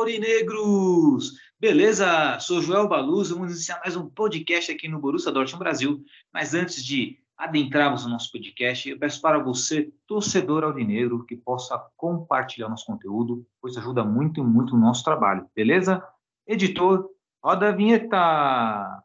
[0.00, 1.32] Aurinegros!
[1.60, 2.38] Beleza?
[2.40, 6.02] Sou Joel Baluz, vamos iniciar mais um podcast aqui no Borussia Dortmund Brasil.
[6.32, 11.78] Mas antes de adentrarmos no nosso podcast, eu peço para você, torcedor aurinegro, que possa
[11.98, 16.02] compartilhar nosso conteúdo, pois ajuda muito, muito o nosso trabalho, beleza?
[16.46, 17.06] Editor,
[17.44, 19.04] roda a vinheta!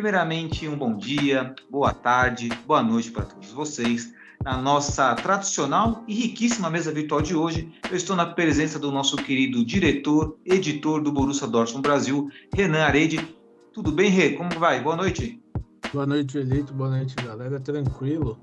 [0.00, 4.14] Primeiramente, um bom dia, boa tarde, boa noite para todos vocês.
[4.42, 9.14] Na nossa tradicional e riquíssima mesa virtual de hoje, eu estou na presença do nosso
[9.18, 13.28] querido diretor, editor do Borussia Dortmund Brasil, Renan Arede.
[13.74, 14.30] Tudo bem, Rê?
[14.30, 14.82] Como vai?
[14.82, 15.38] Boa noite.
[15.92, 16.72] Boa noite, Elito.
[16.72, 17.60] Boa noite, galera.
[17.60, 18.38] Tranquilo.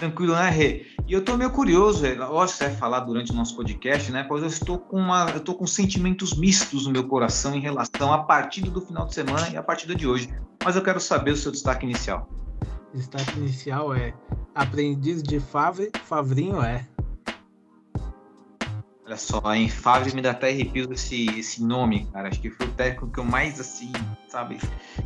[0.00, 0.86] Tranquilo, né, Rê?
[1.06, 2.14] E eu tô meio curioso, Rê.
[2.14, 4.24] lógico que você vai falar durante o nosso podcast, né?
[4.26, 8.10] Pois eu estou com uma, eu tô com sentimentos mistos no meu coração em relação
[8.10, 10.32] à partida do final de semana e à partida de hoje.
[10.64, 12.30] Mas eu quero saber o seu destaque inicial.
[12.94, 14.14] Destaque inicial é
[14.54, 16.88] aprendiz de Favre, Favrinho é.
[19.04, 22.28] Olha só, em Favre me dá até arrepios esse, esse nome, cara.
[22.28, 23.92] Acho que foi o técnico que eu mais, assim,
[24.28, 24.56] sabe,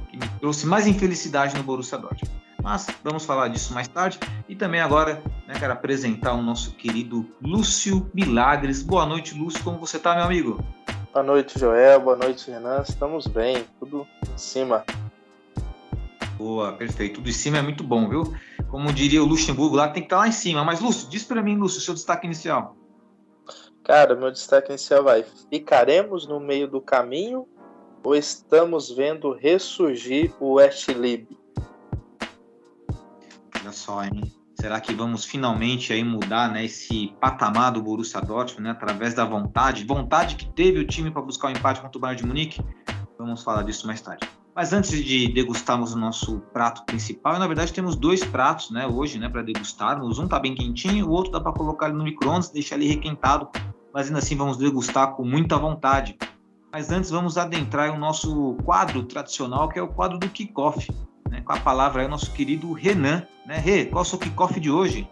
[0.08, 2.43] que me trouxe mais infelicidade no Borussia Dortmund.
[2.64, 4.18] Mas vamos falar disso mais tarde.
[4.48, 8.82] E também agora, né, quero apresentar o nosso querido Lúcio Milagres.
[8.82, 9.62] Boa noite, Lúcio.
[9.62, 10.64] Como você tá, meu amigo?
[11.12, 12.00] Boa noite, Joel.
[12.00, 12.80] Boa noite, Renan.
[12.80, 14.82] Estamos bem, tudo em cima.
[16.38, 17.16] Boa, perfeito.
[17.16, 18.34] Tudo em cima é muito bom, viu?
[18.70, 20.64] Como diria o Luxemburgo lá, tem que estar lá em cima.
[20.64, 22.74] Mas, Lúcio, diz para mim, Lúcio, seu destaque inicial.
[23.82, 27.46] Cara, meu destaque inicial vai: ficaremos no meio do caminho
[28.02, 31.43] ou estamos vendo ressurgir o West Lib?
[33.64, 34.30] Olha só, hein?
[34.60, 39.24] Será que vamos finalmente aí mudar né, esse patamar do Borussia Dortmund, né, através da
[39.24, 42.62] vontade, vontade que teve o time para buscar o empate contra o Bayern de Munique?
[43.18, 44.28] Vamos falar disso mais tarde.
[44.54, 49.18] Mas antes de degustarmos o nosso prato principal, na verdade temos dois pratos, né, hoje,
[49.18, 50.18] né, para degustarmos.
[50.18, 53.48] Um tá bem quentinho, o outro dá para colocar no micro-ondas, deixar ele requentado,
[53.94, 56.18] mas ainda assim vamos degustar com muita vontade.
[56.70, 60.86] Mas antes vamos adentrar o nosso quadro tradicional, que é o quadro do kickoff,
[61.34, 63.58] né, com a palavra aí o nosso querido Renan, né?
[63.58, 65.08] Rê, qual é o seu kickoff de hoje?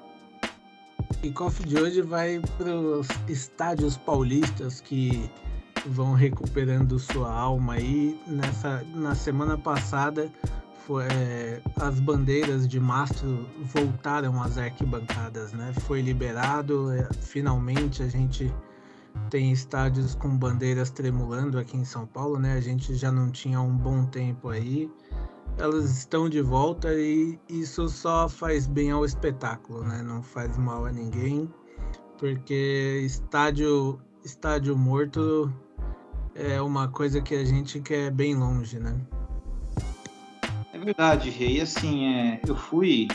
[1.10, 5.28] O kickoff de hoje vai para os estádios paulistas que
[5.86, 8.18] vão recuperando sua alma aí.
[8.26, 10.30] Nessa, na semana passada,
[10.86, 15.72] foi, é, as bandeiras de mastro voltaram às arquibancadas, né?
[15.80, 18.52] Foi liberado, é, finalmente a gente
[19.28, 22.54] tem estádios com bandeiras tremulando aqui em São Paulo, né?
[22.54, 24.88] A gente já não tinha um bom tempo aí.
[25.58, 30.02] Elas estão de volta e isso só faz bem ao espetáculo, né?
[30.02, 31.48] Não faz mal a ninguém,
[32.18, 35.52] porque estádio estádio morto
[36.34, 38.98] é uma coisa que a gente quer bem longe, né?
[40.72, 41.58] É verdade, Rei.
[41.58, 43.08] E assim, é, eu fui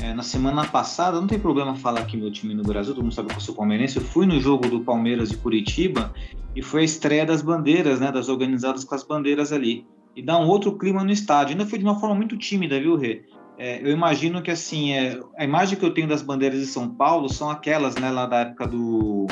[0.00, 3.14] é, na semana passada, não tem problema falar que meu time no Brasil, todo mundo
[3.14, 3.96] sabe que eu sou palmeirense.
[3.96, 6.12] Eu fui no jogo do Palmeiras de Curitiba
[6.54, 8.12] e foi a estreia das bandeiras, né?
[8.12, 9.86] Das organizadas com as bandeiras ali.
[10.14, 11.52] E dá um outro clima no estádio.
[11.52, 13.24] Ainda foi de uma forma muito tímida, viu, Rê?
[13.58, 16.88] É, eu imagino que assim, é, a imagem que eu tenho das bandeiras de São
[16.88, 19.26] Paulo são aquelas, né, lá da época do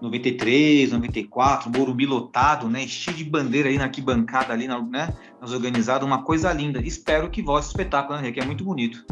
[0.00, 2.86] 93, 94, Morumbi lotado, né?
[2.86, 5.14] Cheio de bandeira aí na arquibancada ali, né?
[5.40, 6.80] Nas organizadas, uma coisa linda.
[6.80, 8.32] Espero que volte espetáculo, né, Rê?
[8.32, 9.04] Que é muito bonito.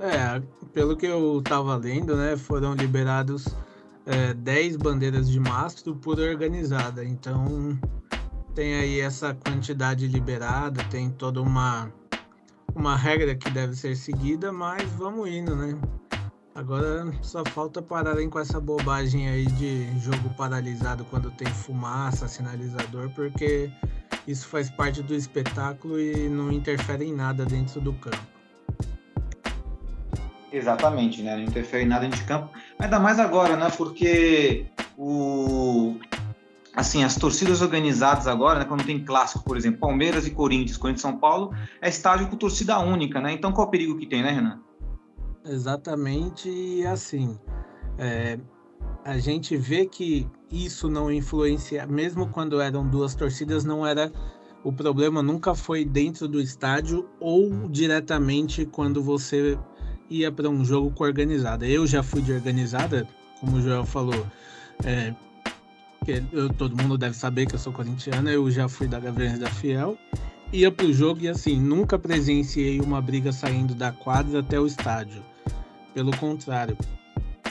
[0.00, 0.40] É,
[0.72, 3.46] pelo que eu tava lendo, né, foram liberados
[4.06, 7.04] é, 10 bandeiras de mastro por organizada.
[7.04, 7.78] Então
[8.54, 11.92] tem aí essa quantidade liberada, tem toda uma,
[12.74, 15.78] uma regra que deve ser seguida, mas vamos indo, né?
[16.54, 23.10] Agora só falta pararem com essa bobagem aí de jogo paralisado quando tem fumaça, sinalizador,
[23.10, 23.70] porque
[24.26, 28.26] isso faz parte do espetáculo e não interfere em nada dentro do campo.
[30.52, 31.36] Exatamente, né?
[31.36, 32.50] Não interfere em nada dentro de campo.
[32.78, 33.70] Ainda mais agora, né?
[33.76, 34.66] Porque
[34.96, 35.96] o...
[36.78, 41.00] assim, as torcidas organizadas agora, né, quando tem clássico, por exemplo, Palmeiras e Corinthians, Corinthians
[41.00, 41.52] e São Paulo,
[41.82, 43.32] é estádio com torcida única, né?
[43.32, 44.60] Então qual o perigo que tem, né, Renan?
[45.44, 47.36] Exatamente, e assim,
[47.98, 48.38] é,
[49.04, 54.12] a gente vê que isso não influencia, mesmo quando eram duas torcidas, não era
[54.62, 59.58] o problema nunca foi dentro do estádio ou diretamente quando você
[60.08, 61.66] ia para um jogo com organizada.
[61.66, 63.08] Eu já fui de organizada,
[63.40, 64.26] como o Joel falou,
[64.84, 65.14] é,
[66.32, 69.48] eu, todo mundo deve saber que eu sou corintiano, eu já fui da Gaviões da
[69.48, 69.96] Fiel,
[70.52, 75.22] ia pro jogo e assim, nunca presenciei uma briga saindo da quadra até o estádio.
[75.94, 76.76] Pelo contrário,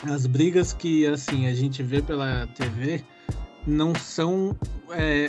[0.04, 3.04] as brigas que assim a gente vê pela TV
[3.66, 4.56] não são
[4.92, 5.28] é,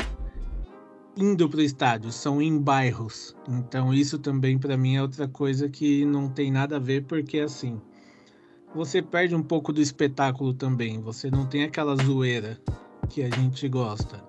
[1.16, 3.34] indo para o estádio, são em bairros.
[3.48, 7.40] Então isso também para mim é outra coisa que não tem nada a ver, porque
[7.40, 7.80] assim
[8.75, 11.00] você perde um pouco do espetáculo também.
[11.00, 12.60] Você não tem aquela zoeira
[13.08, 14.22] que a gente gosta.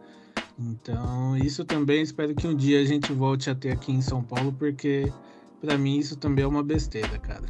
[0.58, 4.22] Então isso também espero que um dia a gente volte a ter aqui em São
[4.22, 5.12] Paulo, porque
[5.62, 7.46] para mim isso também é uma besteira, cara.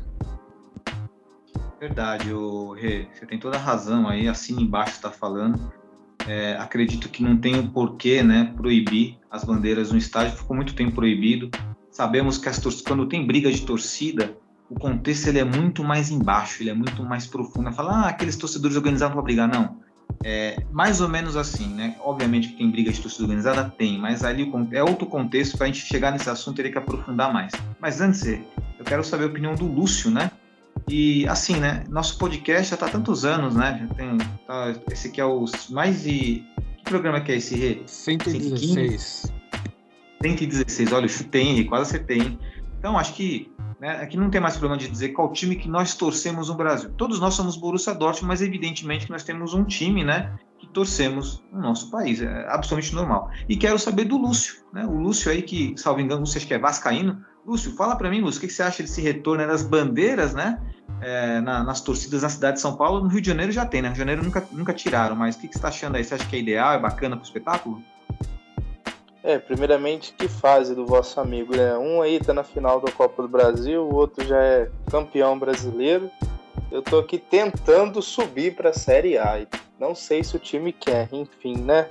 [1.80, 5.72] Verdade, o Rê, você tem toda a razão aí, assim embaixo está falando.
[6.28, 10.76] É, acredito que não tem o porquê, né, proibir as bandeiras no estádio, ficou muito
[10.76, 11.50] tempo proibido.
[11.90, 14.38] Sabemos que as quando tem briga de torcida,
[14.70, 17.72] o contexto ele é muito mais embaixo, ele é muito mais profundo.
[17.74, 19.78] Fala, ah, aqueles torcedores organizados para brigar, não.
[20.24, 21.96] É mais ou menos assim, né?
[22.02, 25.68] Obviamente que tem briga de torcida organizada, tem, mas ali é outro contexto para a
[25.68, 27.54] gente chegar nesse assunto teria que aprofundar mais.
[27.80, 30.30] Mas antes, eu quero saber a opinião do Lúcio, né?
[30.88, 31.84] E assim, né?
[31.88, 33.88] Nosso podcast já está há tantos anos, né?
[33.88, 36.44] Já tem, tá, esse aqui é os mais de.
[36.78, 37.82] Que programa que é esse, Rê?
[37.86, 39.32] 116.
[40.22, 42.40] 116, olha, eu chutei, Henrique, quase acertei, hein?
[42.78, 45.96] Então, acho que né, aqui não tem mais problema de dizer qual time que nós
[45.96, 46.92] torcemos no Brasil.
[46.98, 50.38] Todos nós somos Borussia Dortmund, mas evidentemente que nós temos um time, né?
[50.58, 52.22] Que torcemos no nosso país.
[52.22, 53.32] É absolutamente normal.
[53.48, 54.86] E quero saber do Lúcio, né?
[54.86, 57.24] O Lúcio aí, que, salvo engano, você acha que é vascaíno.
[57.46, 60.60] Lúcio, fala para mim, Lúcio, o que você acha desse retorno das bandeiras, né?
[61.02, 63.02] é, na, nas torcidas na cidade de São Paulo.
[63.02, 63.90] No Rio de Janeiro já tem, né?
[63.90, 66.04] Rio de Janeiro nunca, nunca tiraram, mas o que, que você está achando aí?
[66.04, 67.84] Você acha que é ideal, é bacana para o espetáculo?
[69.22, 71.78] É, primeiramente, que fase do vosso amigo, né?
[71.78, 76.10] Um aí tá na final da Copa do Brasil, o outro já é campeão brasileiro.
[76.72, 79.46] Eu tô aqui tentando subir para a Série A.
[79.78, 81.90] Não sei se o time quer, enfim, né?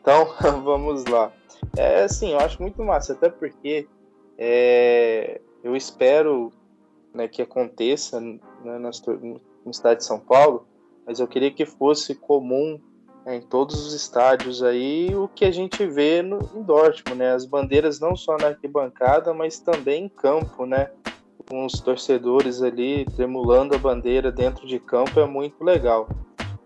[0.00, 0.34] Então,
[0.64, 1.30] vamos lá.
[1.76, 3.86] É assim, eu acho muito massa, até porque
[4.38, 6.50] é, eu espero
[7.14, 10.66] né, que aconteça né, no estado de São Paulo,
[11.06, 12.80] mas eu queria que fosse comum
[13.26, 17.32] em todos os estádios aí o que a gente vê no, em Dortmund, né?
[17.32, 20.90] As bandeiras não só na arquibancada, mas também em campo, né?
[21.48, 26.08] Com os torcedores ali tremulando a bandeira dentro de campo é muito legal.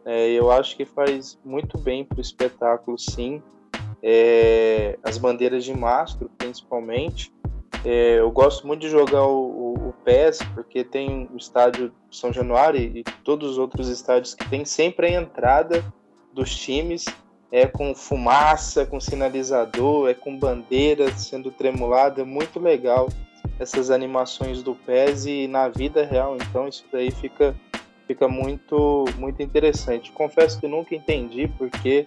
[0.04, 3.42] É, eu acho que faz muito bem para o espetáculo, sim.
[4.02, 7.32] É, as bandeiras de mastro, principalmente,
[7.84, 12.32] é, eu gosto muito de jogar o, o, o, PES, porque tem o estádio São
[12.32, 15.84] Januário e, todos os outros estádios que tem sempre a entrada
[16.36, 17.06] dos times,
[17.50, 23.08] é com fumaça, com sinalizador, é com bandeira sendo tremulada, é muito legal
[23.58, 27.56] essas animações do PES e na vida real, então isso daí fica,
[28.06, 30.12] fica muito, muito interessante.
[30.12, 32.06] Confesso que nunca entendi porque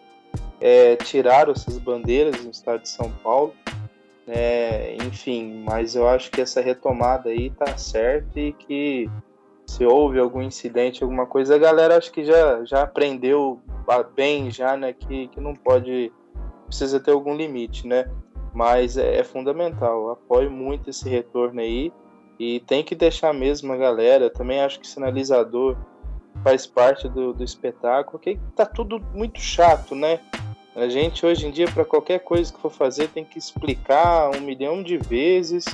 [0.61, 3.53] é, tiraram essas bandeiras no estado de São Paulo,
[4.27, 9.09] é, enfim, mas eu acho que essa retomada aí tá certa e que
[9.69, 13.61] se houve algum incidente, alguma coisa, a galera acho que já, já aprendeu
[14.15, 16.11] bem já, né, que, que não pode,
[16.65, 18.09] precisa ter algum limite, né,
[18.51, 21.93] mas é, é fundamental, eu apoio muito esse retorno aí
[22.39, 25.77] e tem que deixar mesmo a galera, também acho que sinalizador
[26.43, 30.19] faz parte do, do espetáculo, que tá tudo muito chato, né,
[30.75, 34.41] a gente hoje em dia, para qualquer coisa que for fazer, tem que explicar um
[34.41, 35.65] milhão de vezes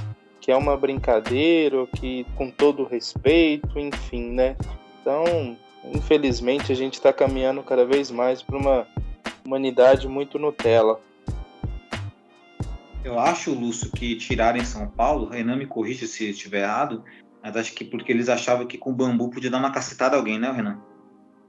[0.46, 4.56] que é uma brincadeira, ou que com todo respeito, enfim, né?
[5.02, 5.58] Então,
[5.92, 8.88] infelizmente, a gente está caminhando cada vez mais para uma
[9.44, 11.00] humanidade muito Nutella.
[13.04, 17.04] Eu acho, Lúcio, que tirarem São Paulo, Renan me corrija se estiver errado,
[17.42, 20.38] mas acho que porque eles achavam que com bambu podia dar uma cacetada a alguém,
[20.38, 20.78] né, Renan?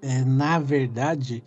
[0.00, 1.44] É, na verdade,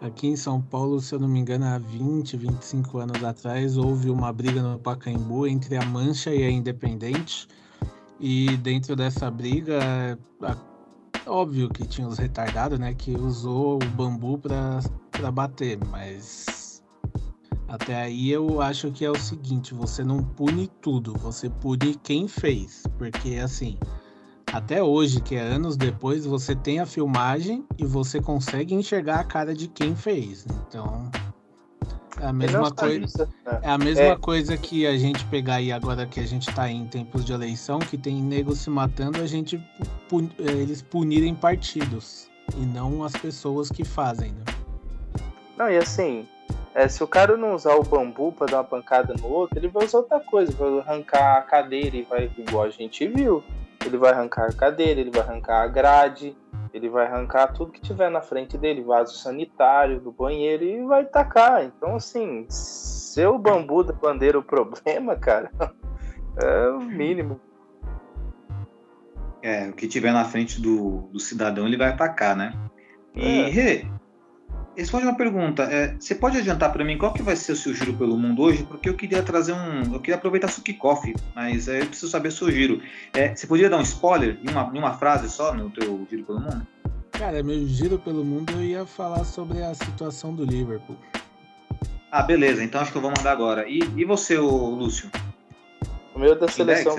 [0.00, 4.08] Aqui em São Paulo, se eu não me engano, há 20, 25 anos atrás, houve
[4.08, 7.46] uma briga no Pacaembu entre a Mancha e a Independente.
[8.18, 10.18] E dentro dessa briga,
[11.26, 16.82] óbvio que tinha os retardados, né, que usou o bambu para bater, mas
[17.68, 22.26] até aí eu acho que é o seguinte, você não pune tudo, você pune quem
[22.26, 23.78] fez, porque assim,
[24.52, 29.24] até hoje, que é anos depois, você tem a filmagem e você consegue enxergar a
[29.24, 30.46] cara de quem fez.
[30.68, 31.10] Então,
[32.20, 33.28] É a Ele mesma coisa.
[33.46, 33.60] né?
[33.62, 34.16] É a mesma É.
[34.16, 37.78] coisa que a gente pegar aí agora que a gente tá em tempos de eleição,
[37.78, 42.28] que tem nego se matando, a gente eh, eles punirem partidos
[42.58, 44.44] e não as pessoas que fazem, né?
[45.56, 46.28] Não, e assim,
[46.74, 49.68] é, se o cara não usar o bambu pra dar uma pancada no outro, ele
[49.68, 53.42] vai usar outra coisa, vai arrancar a cadeira e vai, igual a gente viu.
[53.84, 56.36] Ele vai arrancar a cadeira, ele vai arrancar a grade,
[56.72, 61.04] ele vai arrancar tudo que tiver na frente dele, vaso sanitário, do banheiro e vai
[61.04, 61.64] tacar.
[61.64, 65.50] Então, assim, se o bambu da bandeira o problema, cara,
[66.36, 67.40] é o mínimo.
[69.42, 72.52] É, o que tiver na frente do, do cidadão ele vai atacar, né?
[73.14, 73.48] E, É.
[73.48, 73.86] Rê,
[74.76, 75.64] responde uma pergunta.
[75.64, 78.42] é, você pode adiantar para mim qual que vai ser o seu giro pelo mundo
[78.42, 78.62] hoje?
[78.64, 79.94] Porque eu queria trazer um.
[79.94, 82.80] Eu queria aproveitar seu kickoff, mas é, eu preciso saber o seu giro.
[83.12, 86.24] É, você poderia dar um spoiler em uma, em uma frase só no teu giro
[86.24, 86.66] pelo mundo?
[87.12, 90.96] Cara, meu giro pelo mundo eu ia falar sobre a situação do Liverpool.
[92.10, 93.68] Ah, beleza, então acho que eu vou mandar agora.
[93.68, 95.10] E, e você, Lúcio?
[96.14, 96.96] O meu é da seleção,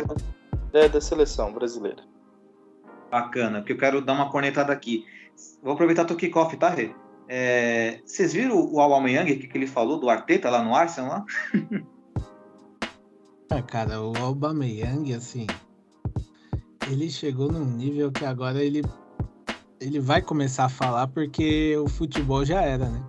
[0.74, 2.04] é da seleção brasileira.
[3.10, 5.06] Bacana, porque eu quero dar uma cornetada aqui.
[5.62, 6.92] Vou aproveitar teu kickoff, tá, Rê?
[7.34, 11.10] É, vocês viram o Aubameyang, o que, que ele falou do Arteta lá no Arsenal?
[11.10, 11.26] Lá?
[13.54, 15.46] Ah, cara, o Aubameyang, assim,
[16.90, 18.82] ele chegou num nível que agora ele
[19.78, 23.04] ele vai começar a falar porque o futebol já era, né?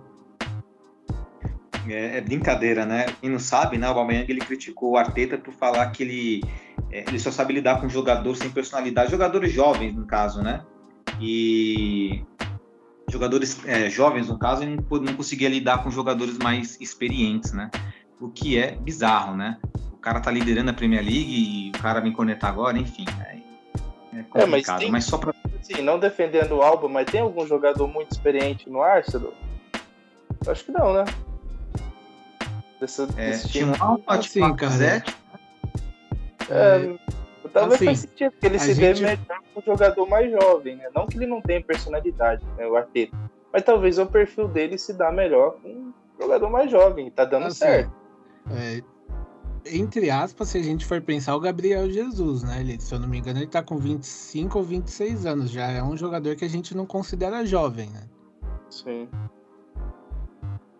[1.87, 3.05] É, é brincadeira, né?
[3.21, 3.87] Quem não sabe, né?
[3.87, 6.43] O Aubameyang ele criticou o Arteta por falar que ele,
[6.91, 10.61] é, ele só sabe lidar com jogadores sem personalidade, jogadores jovens no caso, né?
[11.21, 12.21] E
[13.09, 17.69] jogadores é, jovens no caso, ele não, não conseguia lidar com jogadores mais experientes, né?
[18.19, 19.57] O que é bizarro, né?
[19.91, 23.05] O cara tá liderando a Premier League e o cara vem cornetar agora, enfim.
[23.21, 23.35] É,
[24.17, 27.21] é É, mas complicado, tem- mas só pra Assim, não defendendo o Alba, mas tem
[27.21, 29.33] algum jogador muito experiente no Arsenal?
[30.45, 31.05] Eu Acho que não, né?
[32.81, 34.71] Desse, é, desse tinha um Alba, tinha um cara.
[34.73, 35.15] Lacazette,
[36.49, 36.95] É,
[37.53, 40.75] talvez assim, faz sentido, porque ele se gente- vê melhor com um jogador mais jovem,
[40.77, 40.89] né?
[40.93, 43.15] Não que ele não tenha personalidade, né, o Arteta.
[43.51, 47.45] Mas talvez o perfil dele se dá melhor com um jogador mais jovem, tá dando
[47.47, 47.91] Assim, certo.
[48.51, 48.81] É,
[49.65, 52.59] entre aspas, se a gente for pensar o Gabriel Jesus, né?
[52.59, 55.51] Ele, se eu não me engano, ele tá com 25 ou 26 anos.
[55.51, 58.01] Já é um jogador que a gente não considera jovem, né?
[58.69, 59.07] Sim.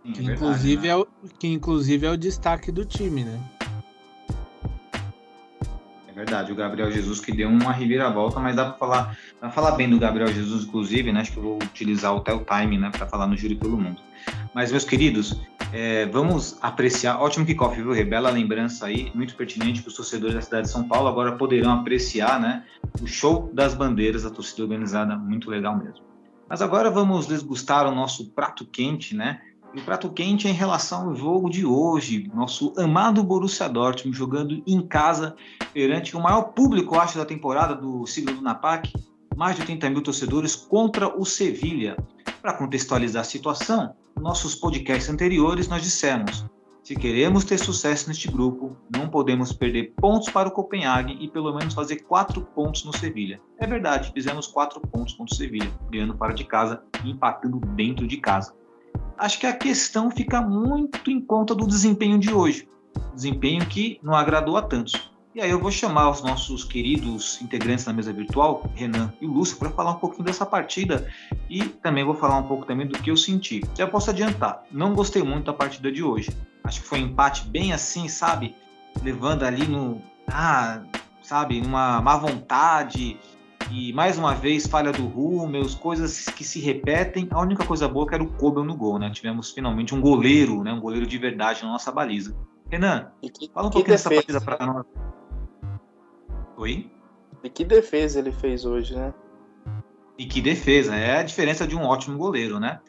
[0.03, 0.87] Sim, Que, é verdade, inclusive, né?
[0.89, 1.07] é o,
[1.39, 3.39] que inclusive é o destaque do time, né?
[6.23, 9.17] Verdade, o Gabriel Jesus que deu uma reviravolta, mas dá para falar,
[9.51, 11.19] falar bem do Gabriel Jesus, inclusive, né?
[11.19, 14.01] Acho que eu vou utilizar o Tel Time, né, para falar no Júri pelo Mundo.
[14.53, 15.41] Mas, meus queridos,
[15.73, 17.21] é, vamos apreciar.
[17.21, 18.05] Ótimo kickoff, viu, Rê?
[18.05, 21.09] Bela lembrança aí, muito pertinente para os torcedores da cidade de São Paulo.
[21.09, 22.63] Agora poderão apreciar, né,
[23.01, 26.05] o show das bandeiras da torcida organizada, muito legal mesmo.
[26.47, 29.41] Mas agora vamos desgustar o nosso prato quente, né?
[29.73, 34.15] E o prato quente é em relação ao jogo de hoje, nosso amado Borussia Dortmund
[34.15, 35.35] jogando em casa
[35.73, 38.93] perante o maior público, acho, da temporada do siglo do Napac,
[39.35, 41.97] mais de 80 mil torcedores contra o Sevilha.
[42.39, 46.45] Para contextualizar a situação, nos nossos podcasts anteriores nós dissemos:
[46.83, 51.51] se queremos ter sucesso neste grupo, não podemos perder pontos para o Copenhague e pelo
[51.51, 53.41] menos fazer quatro pontos no Sevilha.
[53.57, 58.05] É verdade, fizemos quatro pontos contra o Sevilha, ganhando fora de casa e empatando dentro
[58.05, 58.53] de casa.
[59.17, 62.67] Acho que a questão fica muito em conta do desempenho de hoje.
[63.13, 65.13] Desempenho que não agradou a tantos.
[65.35, 69.57] E aí eu vou chamar os nossos queridos integrantes da mesa virtual, Renan e Lúcio,
[69.57, 71.09] para falar um pouquinho dessa partida
[71.49, 73.63] e também vou falar um pouco também do que eu senti.
[73.75, 76.29] Já posso adiantar, não gostei muito da partida de hoje.
[76.63, 78.55] Acho que foi um empate bem assim, sabe?
[79.01, 79.99] Levando ali no.
[80.27, 80.83] Ah,
[81.23, 81.59] sabe?
[81.61, 83.17] Numa má vontade.
[83.71, 87.27] E mais uma vez, falha do Rummels, coisas que se repetem.
[87.31, 89.09] A única coisa boa é que era o Kobel no gol, né?
[89.09, 90.71] Tivemos finalmente um goleiro, né?
[90.71, 92.35] Um goleiro de verdade na nossa baliza.
[92.69, 94.85] Renan, que, fala um pouquinho dessa partida para nós.
[96.57, 96.89] Oi?
[97.43, 99.13] e que defesa ele fez hoje, né?
[100.17, 102.79] E que defesa, é a diferença de um ótimo goleiro, né?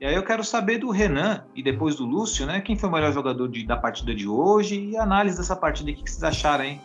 [0.00, 2.60] E aí eu quero saber do Renan e depois do Lúcio, né?
[2.60, 5.90] Quem foi o melhor jogador de- da partida de hoje e a análise dessa partida,
[5.90, 6.80] o que, que vocês acharam, hein?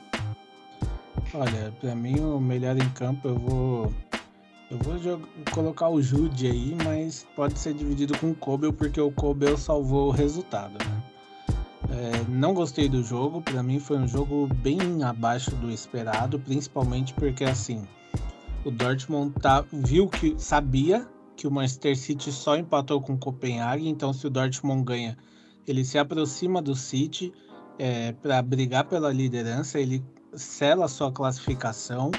[1.34, 3.94] Olha, pra mim o melhor em campo eu vou.
[4.72, 9.02] Eu vou jog- colocar o Jude aí, mas pode ser dividido com o Kobel, porque
[9.02, 11.04] o Kobel salvou o resultado, né?
[11.92, 17.16] É, não gostei do jogo, pra mim foi um jogo bem abaixo do esperado, principalmente
[17.16, 17.84] porque assim,
[18.64, 23.88] o Dortmund tá, viu que sabia que o Manchester City só empatou com o Copenhague,
[23.88, 25.18] então se o Dortmund ganha,
[25.68, 27.34] ele se aproxima do City
[27.80, 32.12] é, para brigar pela liderança, ele sela sua classificação.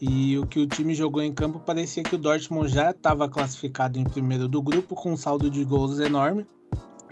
[0.00, 3.98] E o que o time jogou em campo parecia que o Dortmund já estava classificado
[3.98, 6.46] em primeiro do grupo com um saldo de gols enorme.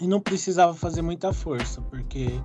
[0.00, 2.40] e não precisava fazer muita força, porque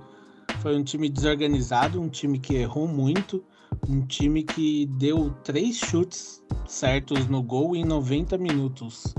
[0.60, 3.42] foi um time desorganizado, um time que errou muito,
[3.88, 9.12] um time que deu três chutes certos no gol em 90 minutos.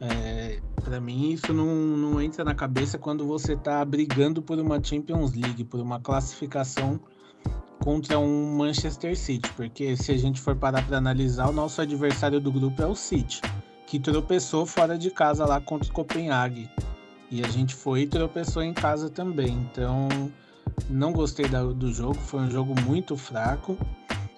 [0.00, 4.82] É, para mim, isso não, não entra na cabeça quando você está brigando por uma
[4.82, 7.00] Champions League, por uma classificação
[7.86, 12.40] contra um Manchester City, porque se a gente for parar para analisar, o nosso adversário
[12.40, 13.40] do grupo é o City,
[13.86, 16.68] que tropeçou fora de casa lá contra o Copenhague.
[17.30, 19.68] E a gente foi e tropeçou em casa também.
[19.70, 20.08] Então,
[20.90, 23.78] não gostei do jogo, foi um jogo muito fraco.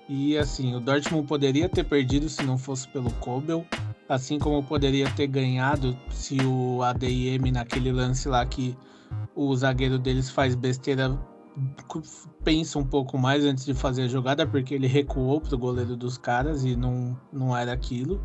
[0.07, 3.65] E assim, o Dortmund poderia ter perdido se não fosse pelo Kobel,
[4.07, 8.77] assim como poderia ter ganhado se o ADM naquele lance lá que
[9.35, 11.19] o zagueiro deles faz besteira,
[12.45, 16.17] pensa um pouco mais antes de fazer a jogada, porque ele recuou pro goleiro dos
[16.19, 18.21] caras e não, não era aquilo.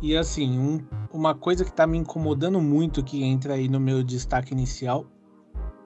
[0.00, 0.80] E assim, um,
[1.12, 5.06] uma coisa que tá me incomodando muito que entra aí no meu destaque inicial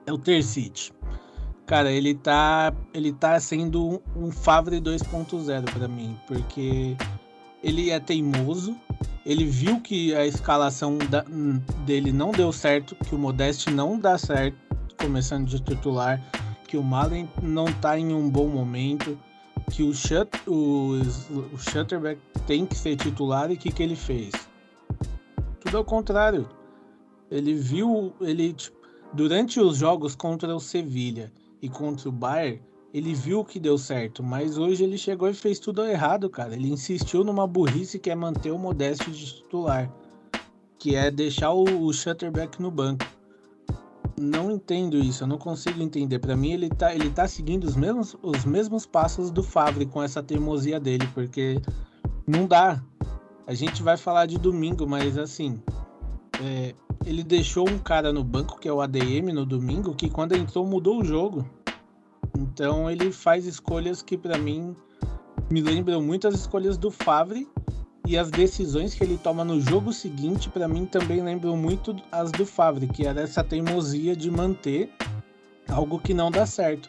[0.06, 0.92] é o Tercite.
[1.66, 6.96] Cara, ele tá, ele tá sendo um, Favre 2.0 para mim, porque
[7.62, 8.76] ele é teimoso,
[9.24, 11.24] ele viu que a escalação da,
[11.84, 14.56] dele não deu certo, que o Modeste não dá certo,
[14.96, 16.22] começando de titular,
[16.66, 19.18] que o Malen não tá em um bom momento,
[19.70, 21.00] que o, Shut, o,
[21.52, 24.32] o Shutterback tem que ser titular e o que, que ele fez?
[25.60, 26.48] Tudo ao contrário.
[27.30, 28.76] Ele viu, ele tipo,
[29.12, 32.60] durante os jogos contra o Sevilha, e contra o Bayern,
[32.92, 36.54] ele viu que deu certo, mas hoje ele chegou e fez tudo errado, cara.
[36.54, 39.90] Ele insistiu numa burrice que é manter o Modeste de titular,
[40.78, 43.04] que é deixar o, o Shutterback no banco.
[44.18, 46.18] Não entendo isso, eu não consigo entender.
[46.18, 50.02] Para mim, ele tá, ele tá seguindo os mesmos, os mesmos passos do Favre com
[50.02, 51.60] essa teimosia dele, porque
[52.26, 52.82] não dá.
[53.46, 55.62] A gente vai falar de domingo, mas assim,
[56.42, 60.34] é, ele deixou um cara no banco, que é o ADM, no domingo, que quando
[60.34, 61.48] entrou mudou o jogo.
[62.36, 64.74] Então ele faz escolhas que para mim
[65.50, 67.48] me lembram muito as escolhas do Favre
[68.06, 72.30] e as decisões que ele toma no jogo seguinte para mim também lembram muito as
[72.30, 74.90] do Favre, que era essa teimosia de manter
[75.68, 76.88] algo que não dá certo.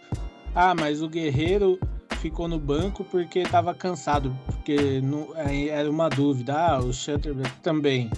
[0.53, 1.80] Ah, mas o Guerreiro
[2.17, 6.53] ficou no banco porque estava cansado, porque não, era uma dúvida.
[6.53, 8.10] Ah, o Shutterback também.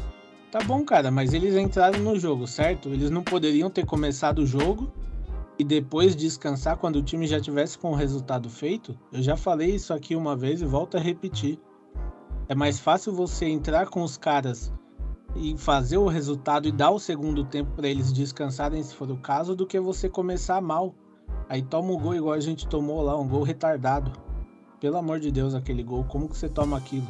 [0.51, 2.89] Tá bom, cara, mas eles entraram no jogo, certo?
[2.89, 4.91] Eles não poderiam ter começado o jogo
[5.59, 8.97] e depois descansar quando o time já tivesse com o resultado feito?
[9.11, 11.59] Eu já falei isso aqui uma vez e volto a repetir.
[12.49, 14.73] É mais fácil você entrar com os caras
[15.35, 19.17] e fazer o resultado e dar o segundo tempo para eles descansarem, se for o
[19.17, 20.95] caso, do que você começar mal.
[21.47, 24.11] Aí toma um gol igual a gente tomou lá, um gol retardado.
[24.79, 27.05] Pelo amor de Deus, aquele gol, como que você toma aquilo?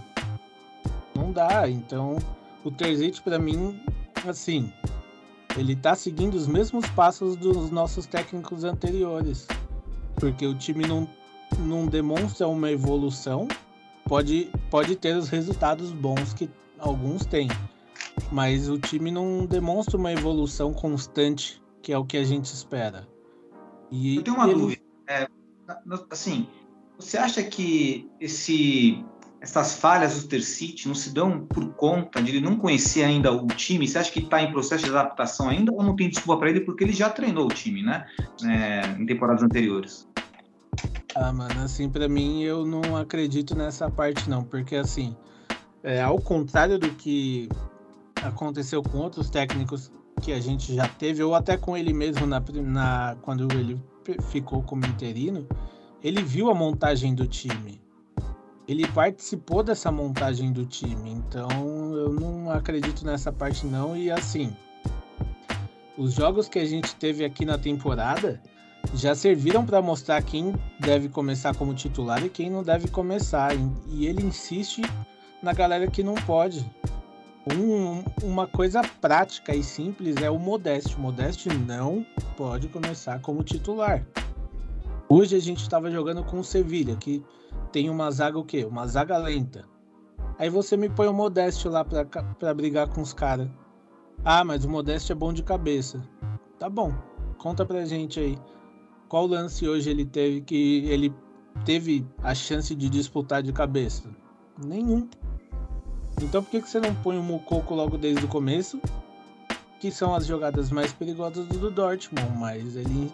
[1.15, 2.17] Não dá, então
[2.65, 3.81] o Terzic para mim,
[4.27, 4.69] assim,
[5.57, 9.47] ele tá seguindo os mesmos passos dos nossos técnicos anteriores.
[10.15, 11.07] Porque o time não,
[11.59, 13.47] não demonstra uma evolução,
[14.09, 17.47] pode, pode ter os resultados bons que alguns têm.
[18.31, 23.07] Mas o time não demonstra uma evolução constante, que é o que a gente espera.
[23.91, 24.59] E Eu tenho uma ele...
[24.59, 24.81] dúvida.
[25.07, 25.27] É,
[26.09, 26.47] assim,
[26.97, 29.03] você acha que esse
[29.41, 33.47] essas falhas do Tercite não se dão por conta de ele não conhecer ainda o
[33.47, 33.87] time?
[33.87, 36.59] Você acha que está em processo de adaptação ainda ou não tem desculpa para ele
[36.61, 38.05] porque ele já treinou o time, né?
[38.43, 40.08] É, em temporadas anteriores.
[41.15, 45.15] Ah, mano, assim, para mim eu não acredito nessa parte não, porque assim,
[45.83, 47.49] é, ao contrário do que
[48.21, 49.91] aconteceu com outros técnicos
[50.21, 53.81] que a gente já teve, ou até com ele mesmo na, na quando ele
[54.29, 55.47] ficou como interino,
[56.03, 57.81] ele viu a montagem do time
[58.69, 61.49] ele participou dessa montagem do time, então
[61.95, 63.97] eu não acredito nessa parte não.
[63.97, 64.55] E assim,
[65.97, 68.39] os jogos que a gente teve aqui na temporada
[68.93, 73.51] já serviram para mostrar quem deve começar como titular e quem não deve começar.
[73.87, 74.81] E ele insiste
[75.41, 76.69] na galera que não pode.
[77.51, 80.95] Um, uma coisa prática e simples é o Modeste.
[80.95, 84.05] O Modeste não pode começar como titular.
[85.07, 87.23] Hoje a gente estava jogando com o Sevilha, que
[87.71, 88.65] tem uma zaga o quê?
[88.65, 89.65] Uma zaga lenta.
[90.37, 93.49] Aí você me põe o Modeste lá pra brigar com os caras.
[94.23, 96.01] Ah, mas o Modeste é bom de cabeça.
[96.59, 96.93] Tá bom.
[97.37, 98.37] Conta pra gente aí.
[99.09, 101.13] Qual lance hoje ele teve que ele
[101.65, 104.03] teve a chance de disputar de cabeça?
[104.57, 105.09] Nenhum.
[106.21, 108.79] Então por que, que você não põe o Mucoco logo desde o começo?
[109.81, 113.11] Que são as jogadas mais perigosas do Dortmund, mas ele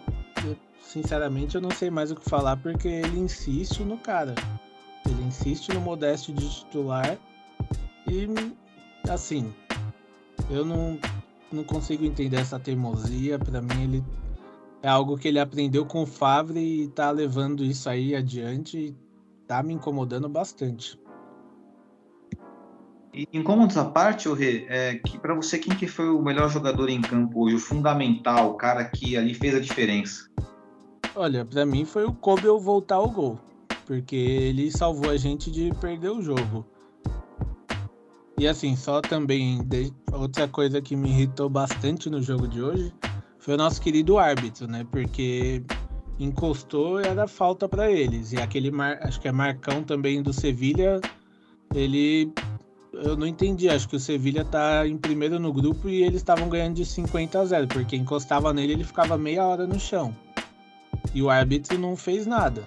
[0.86, 4.34] sinceramente, eu não sei mais o que falar porque ele insiste no cara.
[5.04, 7.18] Ele insiste no Modesto de titular.
[8.08, 8.28] E,
[9.10, 9.52] assim,
[10.50, 10.98] eu não.
[11.52, 13.38] não consigo entender essa teimosia.
[13.38, 14.04] Para mim, ele
[14.86, 18.96] é algo que ele aprendeu com o Favre e tá levando isso aí adiante e
[19.44, 20.96] tá me incomodando bastante.
[23.12, 26.88] E incômodos à parte, Rê, é que para você quem que foi o melhor jogador
[26.88, 30.30] em campo hoje, o fundamental, o cara que ali fez a diferença?
[31.16, 33.40] Olha, para mim foi o Kobe voltar ao gol,
[33.86, 36.64] porque ele salvou a gente de perder o jogo.
[38.38, 39.66] E assim, só também
[40.12, 42.94] outra coisa que me irritou bastante no jogo de hoje
[43.46, 44.84] foi o nosso querido árbitro, né?
[44.90, 45.62] Porque
[46.18, 48.32] encostou e era falta para eles.
[48.32, 51.00] E aquele mar, acho que é Marcão também do Sevilha,
[51.72, 52.32] ele
[52.92, 56.48] eu não entendi, acho que o Sevilha tá em primeiro no grupo e eles estavam
[56.48, 60.12] ganhando de 50 a 0, porque encostava nele ele ficava meia hora no chão.
[61.14, 62.64] E o árbitro não fez nada.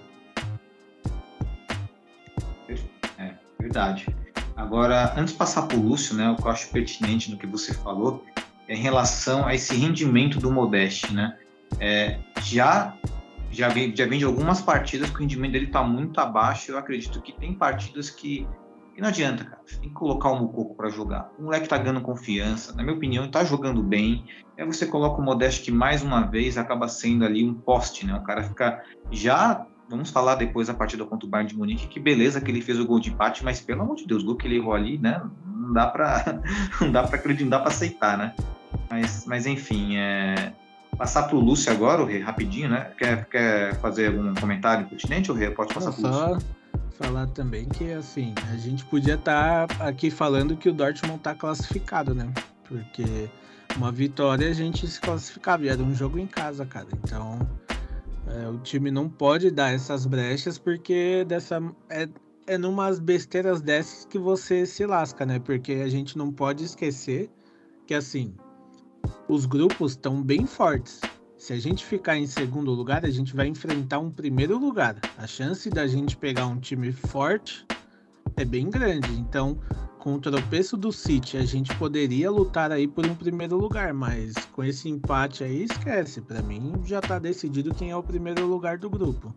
[3.18, 4.16] É, verdade.
[4.56, 7.48] Agora, antes de passar para o Lúcio, né, o que eu acho pertinente no que
[7.48, 8.24] você falou
[8.70, 11.38] em relação a esse rendimento do Modeste, né?
[11.80, 12.96] É, já
[13.52, 16.72] já vem, já vem de algumas partidas que o rendimento dele está muito abaixo.
[16.72, 18.48] Eu acredito que tem partidas que,
[18.94, 19.60] que não adianta, cara.
[19.66, 21.32] Você tem que colocar o Mucoco para jogar.
[21.40, 24.24] O moleque tá ganhando confiança, na minha opinião, está jogando bem.
[24.56, 28.14] Aí você coloca o Modeste que mais uma vez acaba sendo ali um poste, né?
[28.16, 32.00] O cara fica já Vamos falar depois da partida contra o Bayern de Munique, que
[32.00, 34.36] beleza que ele fez o gol de empate, mas pelo amor de Deus, o gol
[34.36, 35.20] que ele errou ali, né?
[35.48, 36.40] Não dá para
[36.80, 38.36] não dá para acreditar, não dá para aceitar, né?
[38.90, 40.54] Mas, mas enfim, é...
[40.98, 42.92] passar para o Lúcio agora, o Rei, rapidinho, né?
[42.98, 45.52] Quer, quer fazer algum comentário pertinente, o Rei?
[45.52, 46.48] Pode passar para o Lúcio.
[46.98, 51.36] falar também que assim, a gente podia estar tá aqui falando que o Dortmund está
[51.36, 52.32] classificado, né?
[52.68, 53.30] Porque
[53.76, 56.88] uma vitória a gente se classificava, e era um jogo em casa, cara.
[57.04, 57.40] Então,
[58.28, 62.08] é, o time não pode dar essas brechas porque dessa é,
[62.48, 65.40] é numas besteiras dessas que você se lasca, né?
[65.40, 67.30] Porque a gente não pode esquecer
[67.88, 68.36] que assim
[69.28, 71.02] os grupos estão bem fortes.
[71.38, 75.00] Se a gente ficar em segundo lugar, a gente vai enfrentar um primeiro lugar.
[75.18, 77.66] A chance da gente pegar um time forte
[78.36, 79.12] é bem grande.
[79.14, 79.58] Então,
[80.00, 84.34] com o tropeço do City, a gente poderia lutar aí por um primeiro lugar, mas
[84.54, 86.22] com esse empate aí, esquece.
[86.22, 89.34] Para mim, já tá decidido quem é o primeiro lugar do grupo.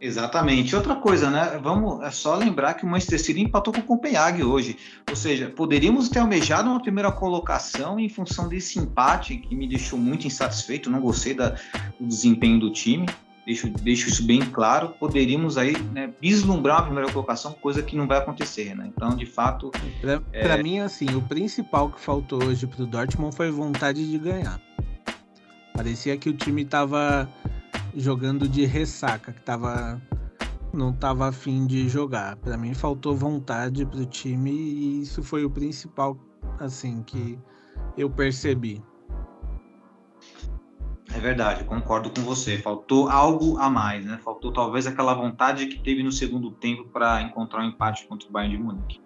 [0.00, 0.74] Exatamente.
[0.74, 1.60] Outra coisa, né?
[1.62, 4.76] Vamos é só lembrar que o Manchester City empatou com o Copenhague hoje.
[5.08, 9.98] Ou seja, poderíamos ter almejado uma primeira colocação em função desse empate que me deixou
[9.98, 10.90] muito insatisfeito.
[10.90, 11.50] Não gostei da,
[11.98, 13.06] do desempenho do time
[13.50, 18.06] deixo, deixo isso bem claro, poderíamos aí né, vislumbrar a primeira colocação, coisa que não
[18.06, 18.90] vai acontecer, né?
[18.94, 19.70] Então, de fato...
[20.00, 20.62] Para é...
[20.62, 24.60] mim, assim, o principal que faltou hoje para o Dortmund foi vontade de ganhar.
[25.74, 27.28] Parecia que o time estava
[27.94, 30.00] jogando de ressaca, que tava,
[30.72, 32.36] não estava afim de jogar.
[32.36, 36.18] Para mim, faltou vontade para o time e isso foi o principal,
[36.58, 37.38] assim, que
[37.96, 38.82] eu percebi.
[41.12, 42.58] É verdade, concordo com você.
[42.58, 44.20] Faltou algo a mais, né?
[44.22, 48.32] Faltou talvez aquela vontade que teve no segundo tempo para encontrar um empate contra o
[48.32, 49.00] Bayern de Munique.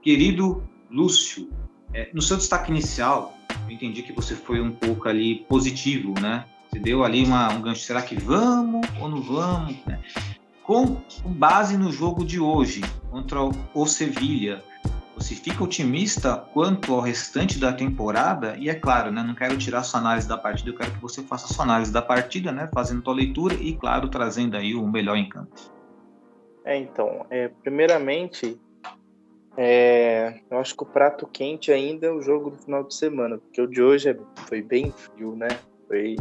[0.00, 1.50] Querido Lúcio,
[1.92, 3.34] é, no seu destaque inicial,
[3.66, 6.46] eu entendi que você foi um pouco ali positivo, né?
[6.72, 9.76] Você deu ali uma, um gancho, será que vamos ou não vamos?
[9.84, 10.00] Né?
[10.62, 12.80] Com base no jogo de hoje
[13.10, 14.64] contra o Sevilha,
[15.14, 18.56] você fica otimista quanto ao restante da temporada?
[18.58, 21.22] E é claro, né, não quero tirar sua análise da partida, eu quero que você
[21.22, 25.16] faça sua análise da partida, né, fazendo sua leitura e, claro, trazendo aí o melhor
[25.16, 25.52] em campo.
[26.64, 28.58] É, então, é, primeiramente,
[29.58, 33.36] é, eu acho que o prato quente ainda é o jogo do final de semana,
[33.36, 34.16] porque o de hoje é,
[34.48, 35.48] foi bem frio, né?
[35.86, 36.16] Foi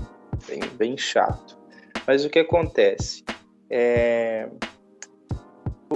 [0.48, 1.58] bem, bem chato.
[2.08, 3.24] Mas o que acontece?
[3.70, 4.50] É,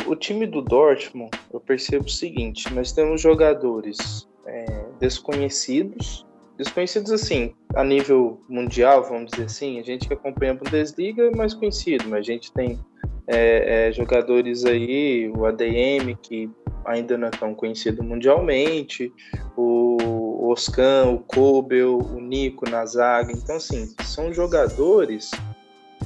[0.05, 4.65] o time do Dortmund, eu percebo o seguinte: nós temos jogadores é,
[4.99, 6.25] desconhecidos,
[6.57, 9.79] desconhecidos assim, a nível mundial, vamos dizer assim.
[9.79, 12.79] A gente que acompanha a Bundesliga é mais conhecido, mas a gente tem
[13.27, 16.49] é, é, jogadores aí, o ADM, que
[16.85, 19.11] ainda não é tão conhecido mundialmente,
[19.57, 23.31] o Oscan, o Kobel, o Nico na zaga.
[23.31, 25.31] Então, assim, são jogadores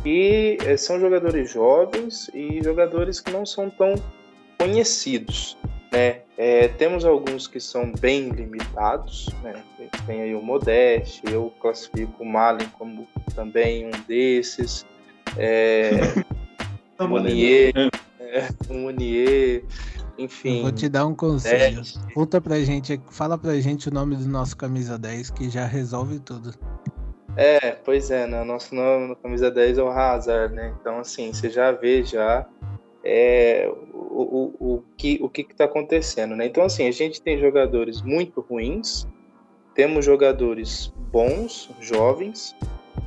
[0.06, 3.96] e eh, são jogadores jovens e jogadores que não são tão
[4.58, 5.58] conhecidos.
[5.92, 6.22] Né?
[6.38, 9.62] É, temos alguns que são bem limitados, né?
[10.06, 14.86] tem aí o Modeste, eu classifico o Malin como também um desses,
[15.38, 15.92] é,
[17.08, 17.74] Munier,
[18.20, 19.64] é, o Munier,
[20.18, 20.62] enfim.
[20.62, 21.82] vou te dar um conselho.
[21.82, 22.14] É.
[22.14, 26.20] Conta pra gente, fala pra gente o nome do nosso camisa 10 que já resolve
[26.20, 26.54] tudo.
[27.38, 28.44] É, pois é, né?
[28.44, 30.76] Nosso nome no camisa 10 é o Hazard, né?
[30.80, 32.46] Então, assim, você já vê já
[33.04, 36.46] é, o, o, o que o que está acontecendo, né?
[36.46, 39.08] Então, assim, a gente tem jogadores muito ruins
[39.80, 42.54] temos jogadores bons, jovens,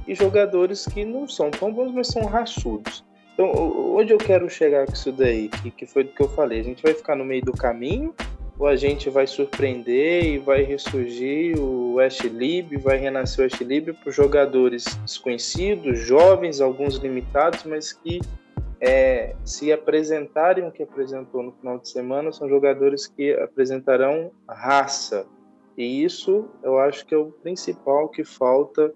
[0.09, 3.05] e jogadores que não são tão bons, mas são raçudos.
[3.35, 3.51] Então,
[3.97, 6.65] onde eu quero chegar com isso daí, que, que foi do que eu falei, a
[6.65, 8.15] gente vai ficar no meio do caminho
[8.59, 13.61] ou a gente vai surpreender e vai ressurgir o West Lib, vai renascer o West
[13.61, 18.21] Lib por jogadores desconhecidos, jovens, alguns limitados, mas que
[18.81, 25.27] é, se apresentarem o que apresentou no final de semana, são jogadores que apresentarão raça.
[25.77, 28.93] E isso eu acho que é o principal que falta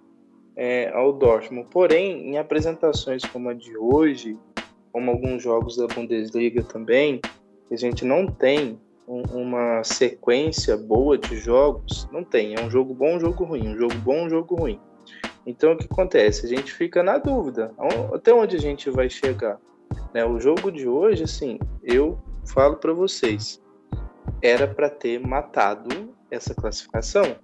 [0.56, 1.68] é, ao Dortmund.
[1.70, 4.38] Porém, em apresentações como a de hoje,
[4.90, 7.20] como alguns jogos da Bundesliga também,
[7.70, 12.54] a gente não tem um, uma sequência boa de jogos, não tem.
[12.54, 14.80] É um jogo bom, um jogo ruim, um jogo bom, um jogo ruim.
[15.46, 16.46] Então o que acontece?
[16.46, 17.72] A gente fica na dúvida,
[18.12, 19.60] até onde a gente vai chegar.
[20.12, 20.24] Né?
[20.24, 23.62] O jogo de hoje, assim, eu falo para vocês,
[24.42, 27.36] era para ter matado essa classificação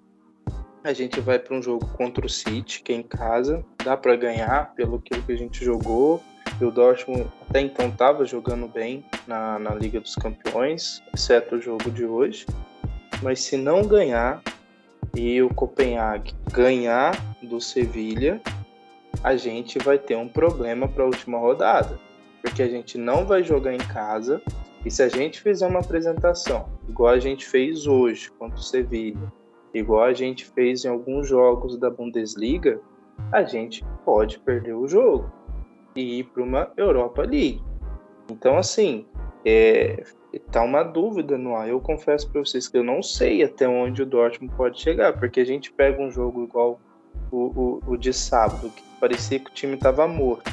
[0.85, 4.16] a gente vai para um jogo contra o City, que é em casa, dá para
[4.16, 6.23] ganhar pelo que a gente jogou.
[6.61, 11.61] E o Dortmund até então estava jogando bem na, na Liga dos Campeões, exceto o
[11.61, 12.47] jogo de hoje.
[13.23, 14.42] Mas se não ganhar
[15.14, 18.40] e o Copenhague ganhar do Sevilha,
[19.23, 21.99] a gente vai ter um problema para a última rodada,
[22.42, 24.42] porque a gente não vai jogar em casa.
[24.85, 29.33] E se a gente fizer uma apresentação igual a gente fez hoje contra o Sevilha,
[29.74, 32.80] igual a gente fez em alguns jogos da Bundesliga,
[33.30, 35.30] a gente pode perder o jogo
[35.94, 37.62] e ir para uma Europa League.
[38.30, 39.06] Então, assim,
[39.44, 40.04] é,
[40.50, 41.68] tá uma dúvida no ar.
[41.68, 45.40] Eu confesso para vocês que eu não sei até onde o Dortmund pode chegar, porque
[45.40, 46.80] a gente pega um jogo igual
[47.30, 50.50] o, o, o de sábado, que parecia que o time estava morto,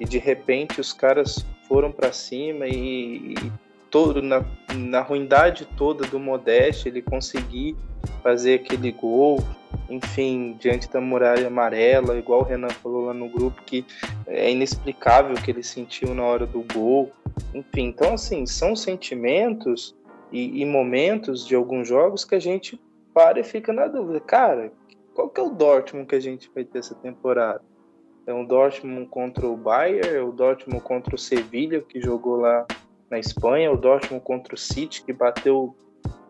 [0.00, 3.52] e de repente os caras foram para cima e, e
[3.92, 4.42] todo na,
[4.74, 7.76] na ruindade toda do Modeste, ele conseguir
[8.22, 9.38] fazer aquele gol,
[9.88, 13.84] enfim, diante da muralha amarela, igual o Renan falou lá no grupo, que
[14.26, 17.12] é inexplicável o que ele sentiu na hora do gol.
[17.54, 19.94] Enfim, então assim, são sentimentos
[20.32, 22.80] e, e momentos de alguns jogos que a gente
[23.12, 24.20] para e fica na dúvida.
[24.20, 24.72] Cara,
[25.14, 27.60] qual que é o Dortmund que a gente vai ter essa temporada?
[28.26, 32.66] É o Dortmund contra o Bayern, é o Dortmund contra o Sevilha, que jogou lá
[33.12, 35.76] na Espanha, o Dortmund contra o City, que bateu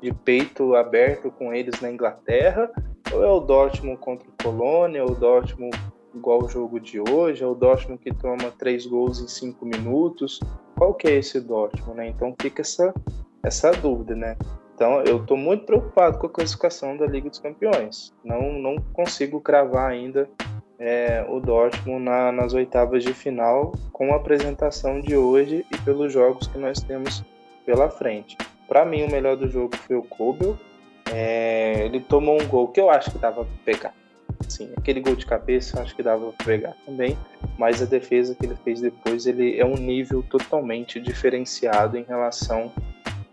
[0.03, 2.69] de peito aberto com eles na Inglaterra,
[3.13, 5.79] ou é o Dortmund contra o Colônia, ou o Dortmund
[6.13, 10.41] igual o jogo de hoje, é o Dortmund que toma três gols em cinco minutos,
[10.77, 12.09] qual que é esse Dortmund, né?
[12.09, 12.93] Então fica essa,
[13.45, 14.37] essa dúvida, né?
[14.75, 18.13] Então eu estou muito preocupado com a classificação da Liga dos Campeões.
[18.25, 20.29] Não, não consigo cravar ainda
[20.83, 26.13] é, o Dortmund na, nas oitavas de final com a apresentação de hoje e pelos
[26.13, 27.25] jogos que nós temos
[27.65, 28.37] pela frente.
[28.67, 30.59] Para mim, o melhor do jogo foi o Kobel.
[31.13, 33.95] É, ele tomou um gol que eu acho que dava para pegar.
[34.49, 37.17] Sim, aquele gol de cabeça eu acho que dava para pegar também,
[37.57, 42.73] mas a defesa que ele fez depois ele é um nível totalmente diferenciado em relação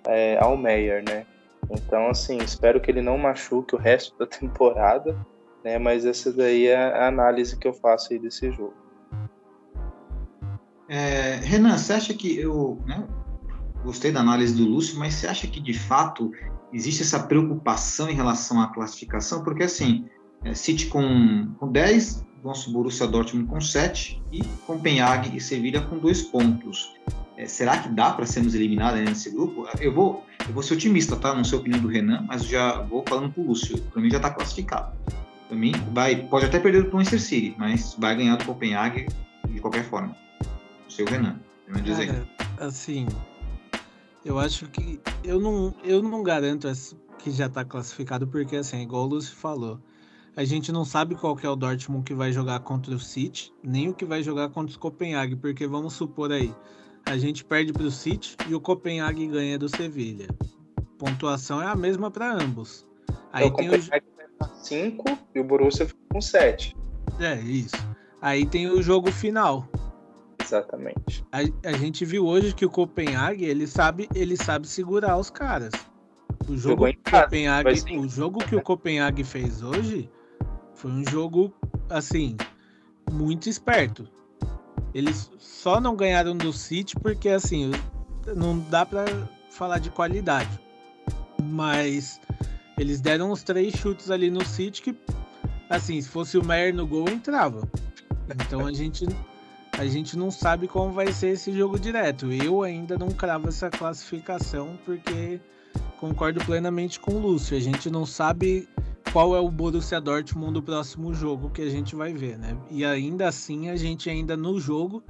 [0.07, 1.25] é, ao Meyer, né?
[1.71, 5.17] Então, assim, espero que ele não machuque o resto da temporada,
[5.63, 5.77] né?
[5.77, 8.73] Mas essa daí é a análise que eu faço aí desse jogo.
[10.87, 13.07] É, Renan, você acha que eu né,
[13.83, 16.31] gostei da análise do Lúcio, mas você acha que de fato
[16.73, 19.43] existe essa preocupação em relação à classificação?
[19.43, 20.05] Porque assim,
[20.43, 25.97] é, City com, com 10, nosso Borussia Dortmund com 7 e Copenhague e Sevilha com
[25.97, 26.95] 2 pontos.
[27.37, 29.65] É, será que dá para sermos eliminados nesse grupo?
[29.79, 31.33] Eu vou, eu vou ser otimista, tá?
[31.35, 33.77] Não sei a opinião do Renan, mas já vou falando para o Lúcio.
[33.77, 34.97] Para mim já está classificado.
[35.49, 39.07] Para mim, vai, pode até perder do Manchester City, mas vai ganhar do Copenhague
[39.49, 40.15] de qualquer forma.
[40.87, 43.07] O seu Renan, Renan Cara, assim,
[44.23, 46.67] eu acho que eu não, eu não garanto
[47.17, 49.79] que já está classificado porque assim, igual o Lúcio falou,
[50.35, 53.89] a gente não sabe qual é o Dortmund que vai jogar contra o City, nem
[53.89, 56.53] o que vai jogar contra o Copenhague, porque vamos supor aí,
[57.07, 60.27] a gente perde para o City e o Copenhague ganha do Sevilha.
[60.99, 62.85] Pontuação é a mesma para ambos.
[63.33, 64.05] Aí é, tem o Copenhague
[64.63, 65.03] 5
[65.35, 66.75] e o Borussia ficou com 7.
[67.19, 67.75] É, isso.
[68.21, 69.67] Aí tem o jogo final.
[70.41, 71.23] Exatamente.
[71.31, 75.71] A, a gente viu hoje que o Copenhague, ele sabe, ele sabe segurar os caras.
[76.47, 80.09] O jogo, que, o Copenhague, o jogo que o Copenhague fez hoje
[80.73, 81.53] foi um jogo,
[81.89, 82.35] assim,
[83.11, 84.07] muito esperto.
[84.93, 87.71] Eles só não ganharam do City porque, assim,
[88.35, 89.05] não dá para
[89.51, 90.59] falar de qualidade.
[91.43, 92.19] Mas
[92.79, 94.95] eles deram uns três chutes ali no City que,
[95.69, 97.67] assim, se fosse o Meyer no gol, entrava.
[98.45, 99.05] Então a gente,
[99.77, 102.31] a gente não sabe como vai ser esse jogo direto.
[102.31, 105.41] Eu ainda não cravo essa classificação porque
[105.99, 107.57] concordo plenamente com o Lúcio.
[107.57, 108.65] A gente não sabe
[109.11, 112.55] qual é o Borussia Dortmund do próximo jogo que a gente vai ver, né?
[112.71, 115.03] E ainda assim, a gente ainda no jogo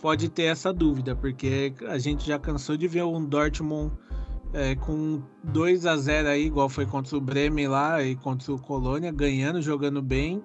[0.00, 3.92] pode ter essa dúvida, porque a gente já cansou de ver um Dortmund
[4.54, 8.58] é, com 2 a 0 aí, igual foi contra o Bremen lá e contra o
[8.58, 10.42] Colônia, ganhando, jogando bem.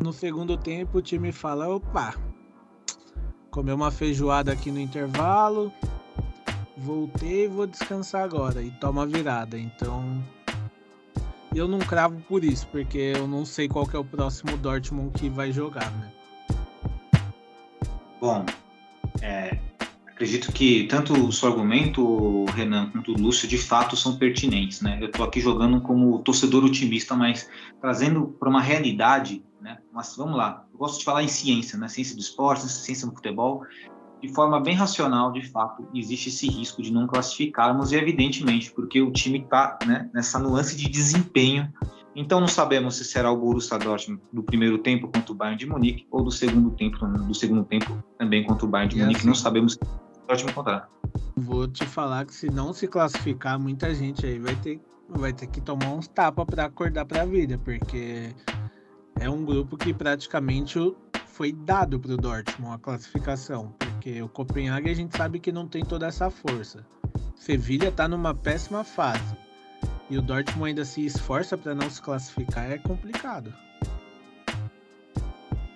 [0.00, 2.14] No segundo tempo, o time fala: opa,
[3.50, 5.70] comeu uma feijoada aqui no intervalo,
[6.78, 8.62] voltei e vou descansar agora.
[8.62, 9.58] E toma virada.
[9.58, 10.24] Então,
[11.54, 15.28] eu não cravo por isso, porque eu não sei qual é o próximo Dortmund que
[15.28, 16.12] vai jogar, né?
[18.20, 18.44] Bom,
[19.20, 19.58] é,
[20.20, 24.98] acredito que tanto o seu argumento, Renan, quanto o Lúcio, de fato são pertinentes, né?
[25.00, 27.48] Eu estou aqui jogando como torcedor otimista, mas
[27.80, 29.78] trazendo para uma realidade, né?
[29.90, 31.88] Mas vamos lá, eu gosto de falar em ciência, né?
[31.88, 33.62] Ciência do esporte, ciência do futebol,
[34.20, 39.00] de forma bem racional, de fato, existe esse risco de não classificarmos, e evidentemente, porque
[39.00, 41.72] o time está né, nessa nuance de desempenho.
[42.14, 45.64] Então não sabemos se será o Borussia Dortmund do primeiro tempo contra o Bayern de
[45.64, 49.20] Munique ou do segundo tempo, do segundo tempo também contra o Bayern de e Munique.
[49.20, 49.78] Assim, não sabemos
[50.30, 50.88] Dortmund encontrar.
[51.36, 55.46] Vou te falar que se não se classificar, muita gente aí vai ter, vai ter
[55.48, 58.34] que tomar uns tapas para acordar para a vida, porque
[59.18, 60.78] é um grupo que praticamente
[61.26, 65.66] foi dado para o Dortmund a classificação, porque o Copenhague a gente sabe que não
[65.66, 66.86] tem toda essa força.
[67.34, 69.36] Sevilha está numa péssima fase
[70.08, 73.52] e o Dortmund ainda se esforça para não se classificar, é complicado.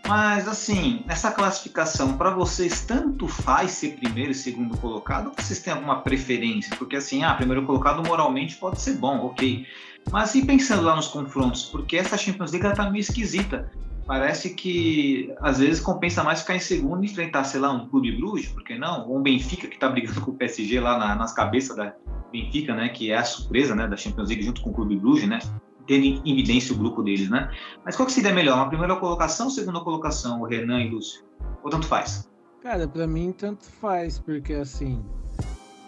[0.07, 5.61] Mas assim, nessa classificação, para vocês tanto faz ser primeiro e segundo colocado, ou vocês
[5.61, 6.77] têm alguma preferência?
[6.77, 9.67] Porque assim, ah, primeiro colocado moralmente pode ser bom, ok.
[10.11, 11.64] Mas e pensando lá nos confrontos?
[11.64, 13.71] Porque essa Champions League ela tá meio esquisita.
[14.07, 18.12] Parece que às vezes compensa mais ficar em segundo e enfrentar, sei lá, um Clube
[18.12, 19.09] Bruges, por que não?
[19.09, 21.95] Ou um Benfica que está brigando com o PSG lá na, nas cabeças da
[22.31, 22.90] Benfica, né?
[22.90, 25.38] Que é a surpresa né, da Champions League junto com o Clube Bruges, né?
[25.87, 27.51] Tendo em evidência o grupo deles, né?
[27.85, 28.57] Mas qual que seria melhor?
[28.57, 31.25] Uma primeira colocação segunda colocação, o Renan e Lúcio?
[31.62, 32.29] Ou tanto faz?
[32.62, 35.05] Cara, para mim tanto faz, porque assim,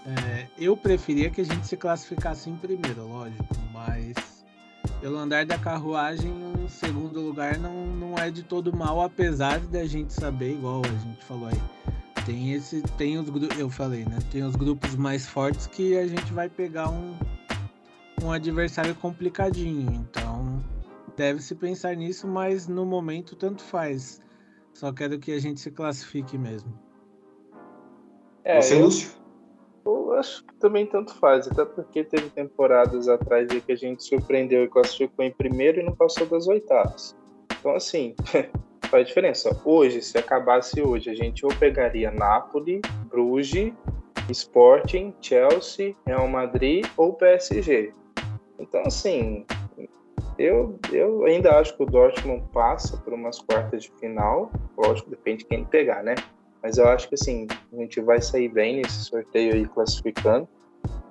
[0.06, 4.14] é, eu preferia que a gente se classificasse em primeiro, lógico, mas
[5.00, 9.84] pelo andar da carruagem, um segundo lugar não, não é de todo mal, apesar da
[9.86, 11.60] gente saber, igual a gente falou aí,
[12.24, 13.28] tem esse, tem os
[13.58, 14.18] eu falei, né?
[14.30, 17.14] Tem os grupos mais fortes que a gente vai pegar um
[18.22, 19.92] um adversário complicadinho.
[19.92, 20.62] Então,
[21.16, 24.20] deve-se pensar nisso, mas no momento tanto faz.
[24.74, 26.72] Só quero que a gente se classifique mesmo.
[28.44, 29.10] É, Você, Lúcio?
[29.84, 34.04] Eu, eu acho que também tanto faz, até porque teve temporadas atrás que a gente
[34.04, 37.16] surpreendeu e classificou em primeiro e não passou das oitavas.
[37.58, 38.14] Então, assim,
[38.90, 39.60] faz diferença.
[39.64, 43.72] Hoje, se acabasse hoje, a gente ou pegaria Napoli, Bruges,
[44.30, 47.92] Sporting, Chelsea, Real Madrid ou PSG.
[48.58, 49.44] Então, assim,
[50.38, 54.50] eu, eu ainda acho que o Dortmund passa por umas quartas de final.
[54.76, 56.14] Lógico, depende de quem pegar, né?
[56.62, 60.48] Mas eu acho que, assim, a gente vai sair bem nesse sorteio aí, classificando.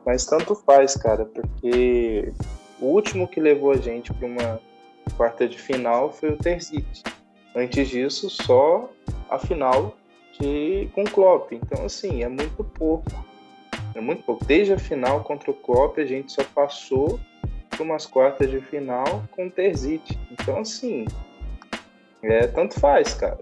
[0.05, 2.31] Mas tanto faz, cara, porque
[2.79, 4.61] o último que levou a gente para uma
[5.17, 7.03] quarta de final foi o Terzic.
[7.55, 8.89] Antes disso, só
[9.29, 9.95] a final
[10.39, 11.53] de, com o Klopp.
[11.53, 13.09] Então, assim, é muito pouco.
[13.95, 14.43] É muito pouco.
[14.45, 17.19] Desde a final contra o Klopp, a gente só passou
[17.75, 20.17] para umas quartas de final com o Terzic.
[20.31, 21.05] Então, assim,
[22.23, 23.39] é, tanto faz, cara.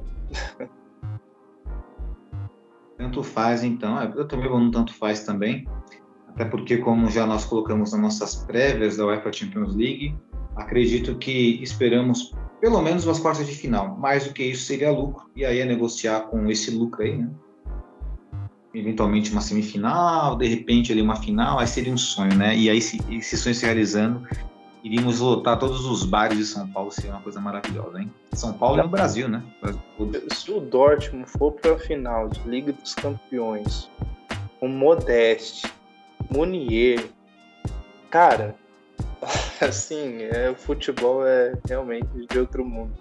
[2.98, 4.00] Tanto faz, então.
[4.00, 5.68] É, eu também vou no tanto faz também.
[6.30, 10.16] Até porque, como já nós colocamos nas nossas prévias da UEFA Champions League,
[10.56, 13.98] acredito que esperamos pelo menos umas quartas de final.
[13.98, 15.30] Mais do que isso seria lucro.
[15.36, 17.30] E aí é negociar com esse lucro aí, né?
[18.74, 22.56] Eventualmente uma semifinal, de repente ali uma final, aí seria um sonho, né?
[22.56, 24.28] E aí se esse sonho se realizando,
[24.84, 28.12] iríamos lotar todos os bares de São Paulo, seria uma coisa maravilhosa, hein?
[28.34, 29.44] São Paulo é o Brasil, né?
[30.34, 33.90] Se o Dortmund for para a final de Liga dos Campeões,
[34.60, 35.72] com Modeste,
[36.30, 37.06] Munier,
[38.10, 38.56] cara,
[39.62, 42.94] assim, é, o futebol é realmente de outro mundo.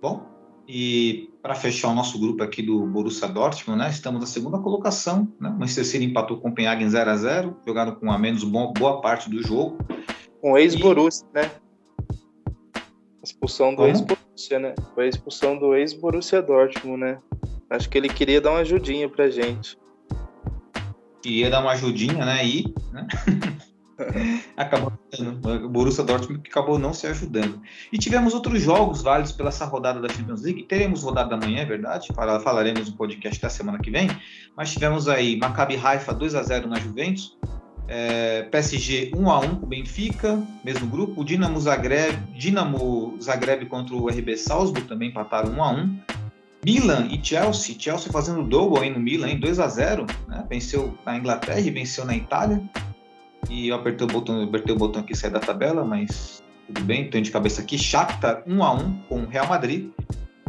[0.00, 0.37] Bom,
[0.68, 5.26] e para fechar o nosso grupo aqui do Borussia Dortmund, né, estamos na segunda colocação.
[5.40, 5.48] Né?
[5.48, 8.44] O Manchester City empatou com o Copenhague em 0 a 0 jogaram com a menos
[8.44, 9.78] boa parte do jogo.
[10.42, 11.38] Com ex-Borussia, e...
[11.38, 11.50] né?
[13.24, 14.74] Expulsão do ex-Borussia, né?
[14.94, 17.18] Foi a expulsão do ex-Borussia Dortmund, né?
[17.70, 19.78] Acho que ele queria dar uma ajudinha pra gente.
[21.22, 22.46] Queria dar uma ajudinha, né?
[22.46, 22.74] E.
[22.92, 23.06] Né?
[24.56, 24.92] acabou
[25.64, 27.60] o Borussia Dortmund que acabou não se ajudando.
[27.92, 30.62] E tivemos outros jogos válidos pela essa rodada da Champions League.
[30.64, 32.08] Teremos rodada da manhã, é verdade?
[32.14, 34.08] Falaremos no podcast da semana que vem.
[34.56, 37.36] Mas tivemos aí Maccabi Haifa 2 a 0 na Juventus.
[37.90, 41.24] É, PSG 1 a 1 com o Benfica, mesmo grupo.
[41.24, 45.98] Dinamo Zagreb, Dinamo Zagreb contra o RB Salzburg também empataram 1 a 1.
[46.64, 50.44] Milan e Chelsea, Chelsea fazendo double aí no Milan, hein, 2 a 0, né?
[50.48, 52.60] Venceu na Inglaterra e venceu na Itália.
[53.48, 57.04] E eu apertei o botão, apertei o botão aqui sair da tabela, mas tudo bem,
[57.04, 57.78] estou de cabeça aqui.
[57.78, 59.90] Shakhtar 1 a 1 com o Real Madrid.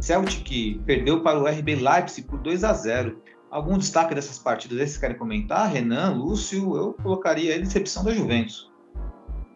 [0.01, 3.21] Celtic perdeu para o RB Leipzig por 2 a 0.
[3.49, 5.71] Algum destaque dessas partidas aí vocês querem comentar?
[5.71, 8.69] Renan, Lúcio, eu colocaria a decepção da Juventus.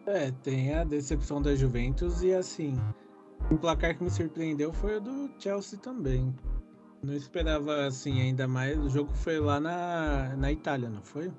[0.06, 2.74] É, tem a decepção da Juventus e assim,
[3.50, 6.34] um placar que me surpreendeu foi o do Chelsea também.
[7.02, 8.78] Não esperava assim ainda mais.
[8.78, 11.30] O jogo foi lá na, na Itália, não foi?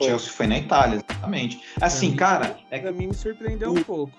[0.00, 1.62] O Chelsea foi na Itália, exatamente.
[1.80, 2.56] Assim, mim, cara.
[2.70, 3.78] É pra mim me surpreendeu o...
[3.78, 4.12] um pouco.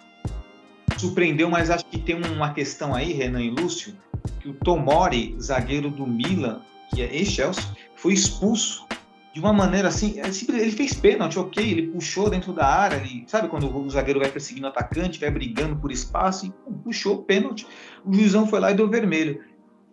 [0.98, 3.96] Surpreendeu, mas acho que tem uma questão aí, Renan e Lúcio,
[4.40, 6.62] que o Tomori, zagueiro do Milan,
[6.94, 7.64] que é ex-Chelsea,
[7.96, 8.86] foi expulso
[9.34, 13.24] de uma maneira assim, é ele fez pênalti, ok, ele puxou dentro da área, ele,
[13.28, 16.54] sabe quando o zagueiro vai perseguindo o atacante, vai brigando por espaço, e
[16.84, 17.66] puxou pênalti,
[18.06, 19.42] o juizão foi lá e deu vermelho.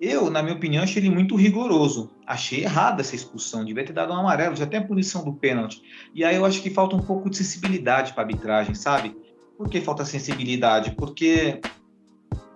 [0.01, 2.11] Eu, na minha opinião, achei ele muito rigoroso.
[2.27, 5.83] Achei errada essa expulsão, devia ter dado um amarelo, já tem a punição do pênalti.
[6.15, 9.15] E aí eu acho que falta um pouco de sensibilidade para a arbitragem, sabe?
[9.59, 10.93] Por que falta sensibilidade?
[10.93, 11.61] Porque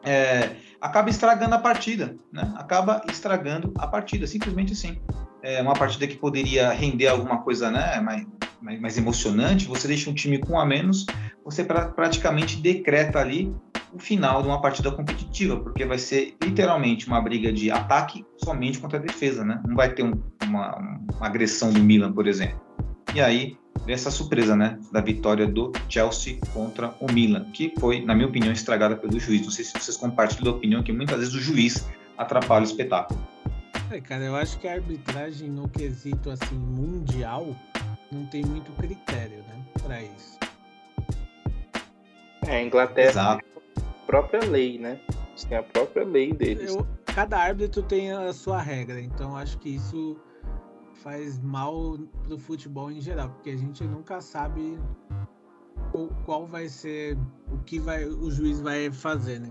[0.03, 2.51] é, acaba estragando a partida, né?
[2.57, 4.99] Acaba estragando a partida, simplesmente assim.
[5.43, 8.01] É uma partida que poderia render alguma coisa, né?
[8.01, 8.27] Mais,
[8.63, 9.67] mais, mais emocionante.
[9.67, 11.05] Você deixa um time com a menos,
[11.45, 13.55] você pra, praticamente decreta ali
[13.95, 18.79] o final de uma partida competitiva, porque vai ser literalmente uma briga de ataque somente
[18.81, 19.63] contra a defesa, né?
[19.67, 22.61] Não vai ter um, uma, uma agressão do Milan, por exemplo.
[23.15, 28.15] E aí essa surpresa, né, da vitória do Chelsea contra o Milan, que foi, na
[28.15, 29.43] minha opinião, estragada pelo juiz.
[29.43, 31.87] Não sei se vocês compartilham da opinião que muitas vezes o juiz
[32.17, 33.21] atrapalha o espetáculo.
[33.91, 37.55] É, cara, eu acho que a arbitragem no quesito assim mundial
[38.11, 40.39] não tem muito critério, né, para isso.
[42.47, 43.54] É, a Inglaterra Exato.
[44.07, 45.01] Própria lei, né?
[45.31, 46.75] Eles têm a própria lei deles.
[46.75, 50.17] Eu, cada árbitro tem a sua regra, então acho que isso
[51.03, 54.79] faz mal pro futebol em geral, porque a gente nunca sabe
[56.25, 57.17] qual vai ser
[57.53, 59.51] o que vai o juiz vai fazer, né?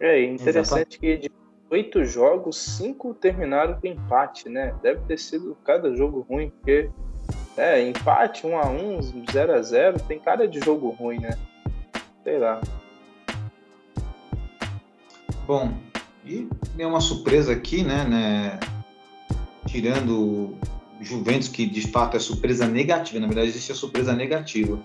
[0.00, 1.30] É interessante que de
[1.70, 4.74] oito jogos, cinco terminaram com empate, né?
[4.82, 6.90] Deve ter sido cada jogo ruim, porque
[7.56, 9.00] é, empate, 1 um a 1 um,
[9.30, 11.30] 0 a 0 tem cara de jogo ruim, né?
[15.46, 15.74] Bom,
[16.24, 16.48] e
[16.78, 18.60] é uma surpresa aqui, né, né?
[19.66, 20.54] tirando
[21.00, 24.78] Juventus, que de fato é surpresa negativa, na verdade existe a surpresa negativa.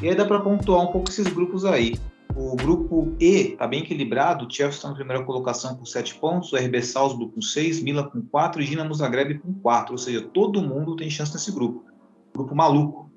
[0.00, 1.98] E aí dá para pontuar um pouco esses grupos aí.
[2.36, 6.52] O grupo E está bem equilibrado, o Chelsea está na primeira colocação com 7 pontos,
[6.52, 10.22] o RB Salzburg com 6, Milan com 4 e Dinamo Zagreb com 4, ou seja,
[10.22, 11.84] todo mundo tem chance nesse grupo.
[12.32, 13.07] Grupo maluco.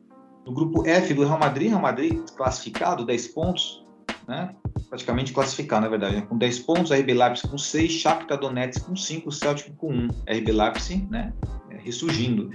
[0.46, 3.86] No grupo F do Real Madrid, Real Madrid classificado, 10 pontos,
[4.28, 4.56] né?
[4.90, 6.22] praticamente classificado, na verdade, né?
[6.22, 10.52] com 10 pontos, RB Leipzig com 6, Shakhtar Donetsk com 5, Celtic com 1, RB
[10.52, 11.34] Leipzig né?
[11.70, 12.50] É, ressurgindo.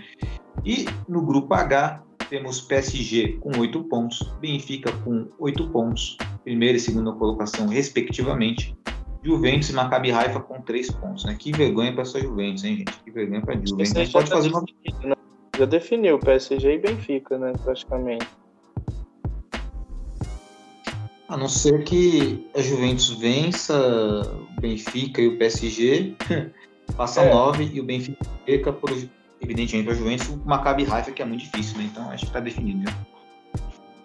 [0.65, 6.81] E no grupo H temos PSG com 8 pontos, Benfica com 8 pontos, primeira e
[6.81, 8.77] segunda colocação respectivamente,
[9.23, 11.25] Juventus e Maccabi Haifa com 3 pontos.
[11.25, 11.35] Né?
[11.39, 12.93] Que vergonha para essa Juventus, hein, gente?
[13.03, 14.13] Que vergonha para a Juventus.
[14.13, 14.65] Pode fazer uma...
[15.57, 15.59] Né?
[15.59, 18.29] Já definiu PSG e Benfica, né, praticamente.
[21.29, 26.15] A não ser que a Juventus vença o Benfica e o PSG,
[26.97, 27.33] passa é.
[27.33, 28.91] nove e o Benfica perca, por,
[29.41, 31.89] evidentemente, para a Juventus, o Maccabi Haifa, que é muito difícil, né?
[31.91, 32.97] Então acho que está definido já.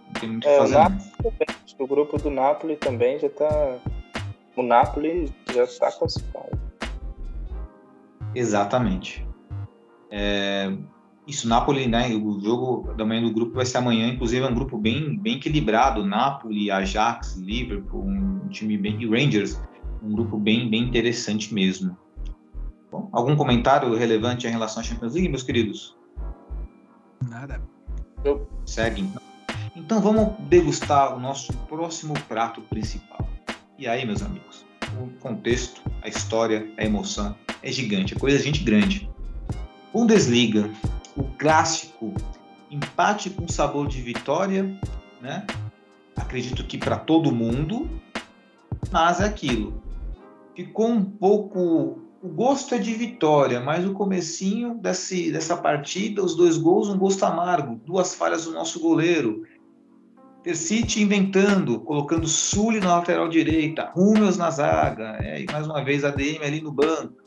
[0.07, 0.75] Não tem muito o é, que fazer.
[0.75, 1.01] O, Napoli,
[1.77, 3.77] o grupo do Napoli também já está.
[4.55, 6.59] O Napoli já está classificado.
[8.33, 9.25] Exatamente.
[10.09, 10.71] É,
[11.27, 12.09] isso, Napoli, né?
[12.15, 15.35] O jogo da manhã do grupo vai ser amanhã, inclusive é um grupo bem, bem
[15.35, 16.05] equilibrado.
[16.05, 19.01] Napoli, Ajax, Liverpool, um time bem.
[19.01, 19.61] e Rangers,
[20.01, 21.95] um grupo bem, bem interessante mesmo.
[22.91, 25.95] Bom, algum comentário relevante em relação à Champions League, meus queridos?
[27.29, 27.61] Nada.
[28.23, 28.47] Eu...
[28.65, 29.21] Segue então.
[29.75, 33.27] Então vamos degustar o nosso próximo prato principal.
[33.77, 34.65] E aí, meus amigos,
[34.99, 39.09] o contexto, a história, a emoção é gigante, é coisa de gente grande.
[39.93, 40.69] Bundesliga,
[41.15, 42.13] o clássico
[42.69, 44.63] empate com sabor de vitória,
[45.21, 45.45] né?
[46.15, 47.89] Acredito que para todo mundo,
[48.91, 49.81] mas é aquilo.
[50.55, 56.35] Ficou um pouco o gosto é de vitória, mas o comecinho desse, dessa partida, os
[56.35, 59.43] dois gols, um gosto amargo, duas falhas do nosso goleiro.
[60.43, 65.83] Ter City inventando, colocando Sully na lateral direita, Rúmeus na zaga, é, e mais uma
[65.83, 67.20] vez a DM ali no banco.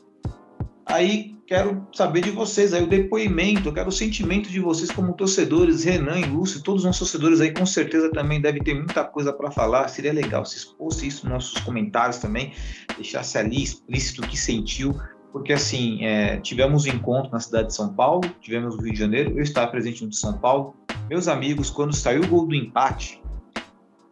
[0.85, 5.83] Aí quero saber de vocês aí o depoimento, quero o sentimento de vocês como torcedores,
[5.83, 9.31] Renan e Lúcio, todos os nossos torcedores aí com certeza também devem ter muita coisa
[9.33, 9.87] para falar.
[9.87, 12.53] Seria legal se expôsse isso nos nossos comentários também,
[12.95, 14.95] deixasse ali explícito o que sentiu,
[15.31, 18.99] porque assim, é, tivemos um encontro na cidade de São Paulo, tivemos no Rio de
[18.99, 20.75] Janeiro, eu estava presente no de São Paulo.
[21.09, 23.21] Meus amigos, quando saiu o gol do empate,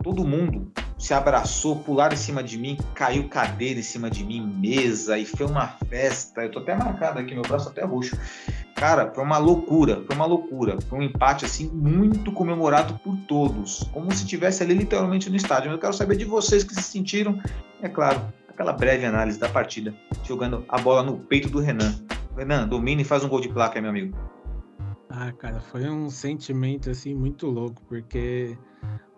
[0.04, 0.72] todo mundo
[1.04, 5.26] se abraçou, pularam em cima de mim, caiu cadeira em cima de mim, mesa, e
[5.26, 6.44] foi uma festa.
[6.44, 8.18] Eu tô até marcado aqui, meu braço até roxo.
[8.74, 10.78] Cara, foi uma loucura, foi uma loucura.
[10.88, 15.74] Foi um empate, assim, muito comemorado por todos, como se estivesse ali literalmente no estádio.
[15.74, 17.38] Eu quero saber de vocês que se sentiram,
[17.82, 19.94] é claro, aquela breve análise da partida,
[20.24, 21.94] jogando a bola no peito do Renan.
[22.38, 24.18] Renan, domina e faz um gol de placa, meu amigo.
[25.10, 28.58] Ah, cara, foi um sentimento, assim, muito louco, porque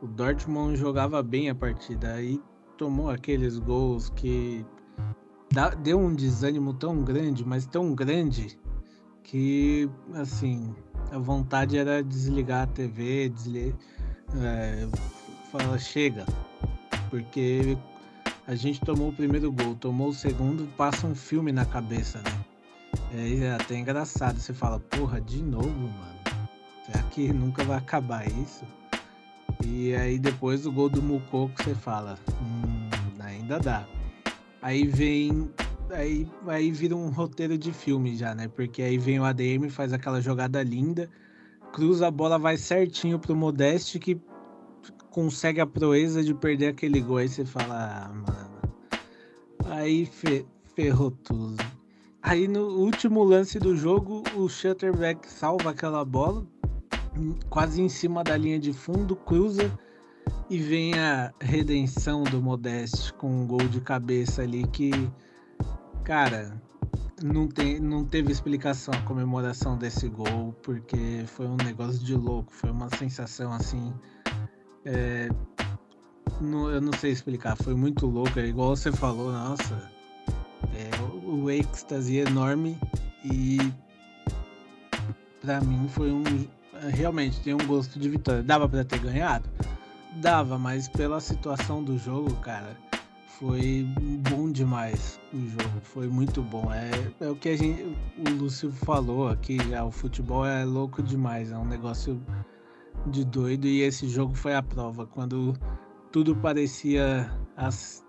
[0.02, 2.42] o Dortmund jogava bem a partida aí
[2.78, 4.66] tomou aqueles gols que
[5.82, 8.60] deu um desânimo tão grande, mas tão grande
[9.24, 10.76] que assim
[11.12, 13.32] a vontade era desligar a TV,
[14.42, 14.88] é,
[15.52, 16.26] falar chega,
[17.10, 17.78] porque
[18.48, 22.46] a gente tomou o primeiro gol, tomou o segundo, passa um filme na cabeça, né?
[23.14, 26.16] É até engraçado, você fala, porra, de novo, mano.
[26.86, 28.66] Será que nunca vai acabar isso?
[29.66, 32.90] E aí depois o gol do Mucoco você fala, hum,
[33.20, 33.86] ainda dá.
[34.62, 35.50] Aí vem.
[35.90, 38.48] Aí, aí vira um roteiro de filme já, né?
[38.48, 41.10] Porque aí vem o ADM, faz aquela jogada linda,
[41.72, 44.20] cruza a bola, vai certinho pro Modeste que
[45.12, 47.18] consegue a proeza de perder aquele gol.
[47.18, 48.56] Aí você fala, ah, mano.
[49.66, 50.46] Aí fe,
[50.76, 51.64] ferrou tudo.
[52.22, 56.46] Aí no último lance do jogo, o Shutterback salva aquela bola,
[57.50, 59.72] quase em cima da linha de fundo, cruza
[60.50, 64.92] e vem a redenção do Modeste com um gol de cabeça ali que,
[66.04, 66.62] cara,
[67.24, 72.52] não, tem, não teve explicação a comemoração desse gol, porque foi um negócio de louco,
[72.54, 73.94] foi uma sensação assim.
[74.84, 75.30] É,
[76.40, 79.90] não, eu não sei explicar, foi muito louco, é igual você falou, nossa,
[80.74, 82.78] é, o, o êxtase enorme
[83.24, 83.58] e
[85.42, 86.24] para mim foi um,
[86.90, 88.44] realmente tem um gosto de vitória.
[88.44, 89.50] Dava para ter ganhado?
[90.16, 92.78] Dava, mas pela situação do jogo, cara,
[93.40, 93.86] foi
[94.30, 95.82] bom demais o jogo.
[95.82, 96.72] Foi muito bom.
[96.72, 96.92] É,
[97.26, 99.84] é o que a gente, o Lúcio falou aqui já.
[99.84, 101.52] O futebol é louco demais.
[101.52, 102.22] É um negócio
[103.08, 105.06] de doido e esse jogo foi a prova.
[105.06, 105.54] Quando
[106.12, 108.06] tudo parecia as,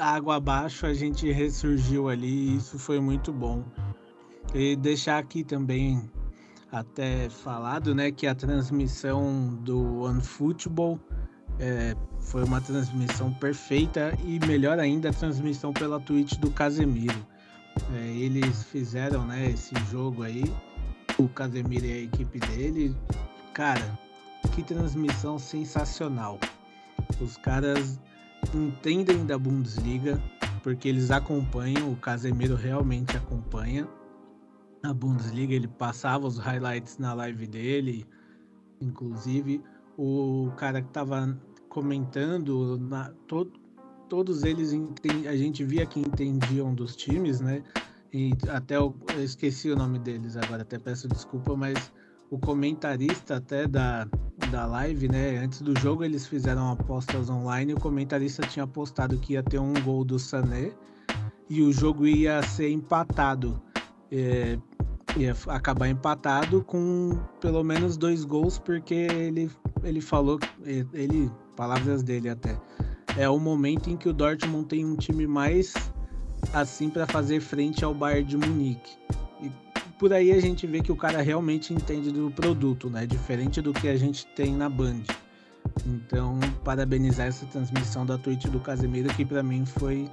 [0.00, 3.64] água abaixo, a gente ressurgiu ali e isso foi muito bom.
[4.54, 6.10] E deixar aqui também
[6.70, 10.98] até falado, né, que a transmissão do OneFootball
[11.58, 17.26] é, foi uma transmissão perfeita e melhor ainda a transmissão pela Twitch do Casemiro.
[17.94, 20.44] É, eles fizeram, né, esse jogo aí,
[21.18, 22.94] o Casemiro e a equipe dele,
[23.54, 23.98] cara,
[24.54, 26.38] que transmissão sensacional.
[27.20, 27.98] Os caras
[28.54, 30.20] entendem da Bundesliga
[30.62, 33.88] porque eles acompanham, o Casemiro realmente acompanha
[34.82, 38.06] na Bundesliga, ele passava os highlights na live dele,
[38.80, 39.62] inclusive
[39.96, 41.36] o cara que estava
[41.68, 43.50] comentando, na, to,
[44.08, 44.72] todos eles
[45.28, 47.62] a gente via que entendiam dos times, né?
[48.12, 51.92] E até eu, eu esqueci o nome deles agora, até peço desculpa, mas
[52.30, 54.08] o comentarista até da,
[54.50, 55.38] da live, né?
[55.38, 57.74] Antes do jogo eles fizeram apostas online.
[57.74, 60.72] O comentarista tinha apostado que ia ter um gol do Sané
[61.50, 63.60] e o jogo ia ser empatado
[64.10, 64.58] é,
[65.18, 69.50] ia acabar empatado com pelo menos dois gols, porque ele,
[69.82, 72.58] ele falou, ele, palavras dele até,
[73.16, 75.74] é o momento em que o Dortmund tem um time mais
[76.52, 78.96] assim para fazer frente ao Bayern de Munique.
[79.42, 79.50] E
[79.98, 83.06] por aí a gente vê que o cara realmente entende do produto, né?
[83.06, 85.02] Diferente do que a gente tem na Band.
[85.86, 90.08] Então, parabenizar essa transmissão da Twitch do Casemiro, que para mim foi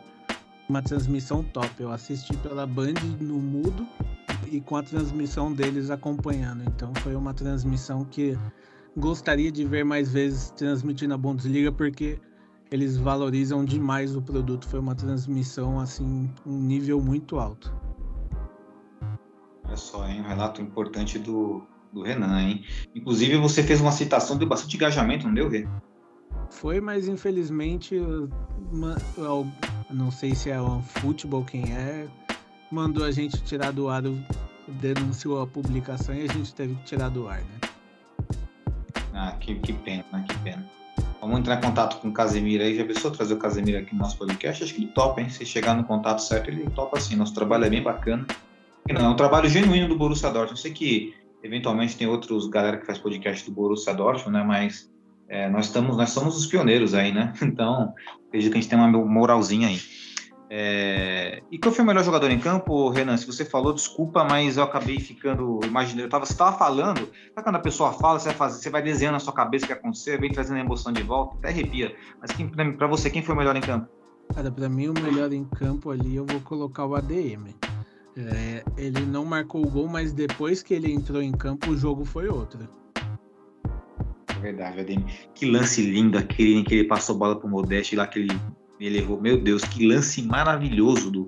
[0.67, 1.69] uma transmissão top.
[1.79, 3.87] Eu assisti pela Band no mudo
[4.51, 6.63] e com a transmissão deles acompanhando.
[6.67, 8.37] Então foi uma transmissão que
[8.95, 12.19] gostaria de ver mais vezes transmitindo a Bundesliga porque
[12.71, 14.67] eles valorizam demais o produto.
[14.67, 17.73] Foi uma transmissão assim, um nível muito alto.
[19.65, 20.21] Olha só, hein?
[20.21, 22.63] Um relato importante do, do Renan, hein?
[22.93, 25.67] Inclusive você fez uma citação de bastante engajamento, não deu, Rê?
[26.49, 27.99] Foi, mas infelizmente,
[28.71, 28.95] uma,
[29.89, 32.07] não sei se é o futebol quem é,
[32.71, 34.03] mandou a gente tirar do ar,
[34.67, 37.69] denunciou a publicação e a gente teve que tirar do ar, né?
[39.13, 40.65] Ah, que, que pena, que pena.
[41.21, 42.75] Vamos Vamos entrar em contato com o Casemiro aí.
[42.75, 44.63] Já pensou trazer o Casemiro aqui no nosso podcast?
[44.63, 45.29] Acho que ele topa, hein?
[45.29, 47.15] Se chegar no contato certo, ele topa sim.
[47.15, 48.25] Nosso trabalho é bem bacana.
[48.87, 50.51] Não, é um trabalho genuíno do Borussia Dortmund.
[50.51, 54.43] Eu sei que eventualmente tem outros galera que faz podcast do Borussia Dortmund, né?
[54.43, 54.91] Mas
[55.27, 57.33] é, nós estamos, nós somos os pioneiros aí, né?
[57.41, 57.93] Então,
[58.27, 59.79] acredito que a gente tem uma moralzinha aí.
[60.49, 61.41] É...
[61.51, 63.17] E qual foi o melhor jogador em campo, Renan?
[63.17, 66.05] Se você falou, desculpa, mas eu acabei ficando imaginando.
[66.05, 68.81] Eu tava, você estava falando, sabe quando a pessoa fala, você vai, fazer, você vai
[68.81, 71.95] desenhando na sua cabeça o que aconteceu, vem trazendo a emoção de volta, até arrepia.
[72.21, 72.31] Mas
[72.73, 73.87] para você, quem foi o melhor em campo?
[74.33, 77.53] Cara, para mim, o melhor em campo ali, eu vou colocar o ADM.
[78.17, 82.05] É, ele não marcou o gol, mas depois que ele entrou em campo, o jogo
[82.05, 82.67] foi outro.
[84.29, 85.05] É verdade, ADM.
[85.33, 88.27] Que lance lindo aquele em que ele passou bola pro Modeste lá, que
[88.79, 89.19] ele errou.
[89.19, 91.27] Meu Deus, que lance maravilhoso do,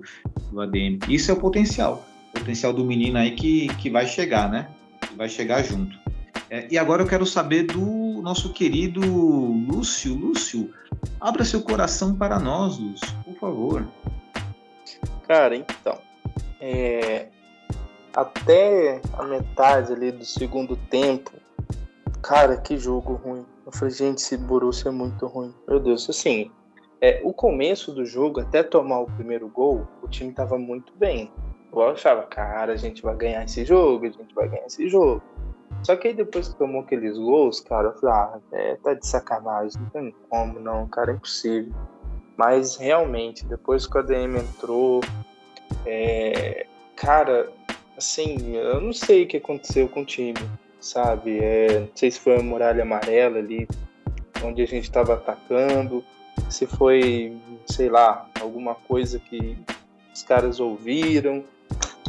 [0.50, 0.98] do ADM.
[1.08, 2.06] Isso é o potencial.
[2.30, 4.68] O potencial do menino aí que, que vai chegar, né?
[5.00, 5.96] Que vai chegar junto.
[6.50, 10.14] É, e agora eu quero saber do nosso querido Lúcio.
[10.14, 10.72] Lúcio,
[11.20, 13.88] abra seu coração para nós, Lúcio, por favor.
[15.26, 15.98] Cara, então.
[16.60, 17.28] É,
[18.14, 21.32] até a metade ali do segundo tempo,
[22.22, 23.44] cara, que jogo ruim.
[23.64, 25.54] Eu falei, gente, esse Borussia é muito ruim.
[25.68, 26.50] Meu Deus, assim,
[27.00, 31.30] é, o começo do jogo, até tomar o primeiro gol, o time estava muito bem.
[31.72, 35.22] Eu achava, cara, a gente vai ganhar esse jogo, a gente vai ganhar esse jogo.
[35.82, 39.06] Só que aí depois que tomou aqueles gols, cara, eu falei, ah, é, tá de
[39.06, 41.72] sacanagem, não tem como não, cara, é impossível.
[42.36, 45.00] Mas realmente, depois que o ADM entrou,
[45.84, 47.48] é, cara,
[47.96, 50.38] assim, eu não sei o que aconteceu com o time,
[50.80, 51.38] sabe?
[51.40, 53.68] É, não sei se foi a muralha amarela ali,
[54.42, 56.04] onde a gente estava atacando,
[56.48, 57.36] se foi,
[57.66, 59.56] sei lá, alguma coisa que
[60.14, 61.44] os caras ouviram.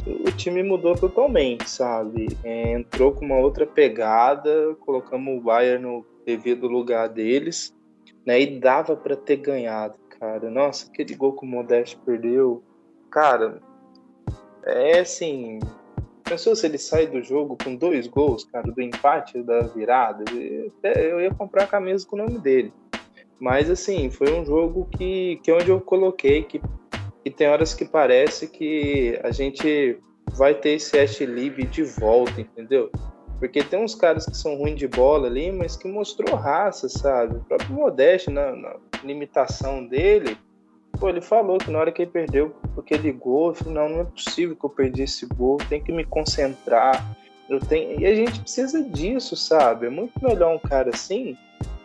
[0.05, 2.27] O time mudou totalmente, sabe?
[2.43, 7.75] É, entrou com uma outra pegada, colocamos o Bayern no devido lugar deles,
[8.25, 8.41] né?
[8.41, 10.49] E dava para ter ganhado, cara.
[10.49, 12.63] Nossa, aquele gol que o Modeste perdeu,
[13.11, 13.61] cara,
[14.63, 15.59] é assim.
[16.23, 20.23] Pensou se ele sai do jogo com dois gols, cara, do empate da virada?
[20.83, 22.71] Eu ia comprar a camisa com o nome dele.
[23.39, 26.61] Mas assim, foi um jogo que, que é onde eu coloquei que,
[27.23, 29.97] que tem horas que parece que a gente
[30.35, 32.91] vai ter esse Ashley de volta, entendeu?
[33.39, 37.37] Porque tem uns caras que são ruins de bola ali, mas que mostrou raça, sabe?
[37.37, 40.37] O próprio Modeste, na, na limitação dele,
[40.99, 44.01] pô, ele falou que na hora que ele perdeu aquele gol, eu falei, não, não
[44.01, 47.17] é possível que eu perdi esse gol, tem que me concentrar.
[47.49, 48.01] Eu tenho...
[48.01, 49.87] E a gente precisa disso, sabe?
[49.87, 51.37] É muito melhor um cara assim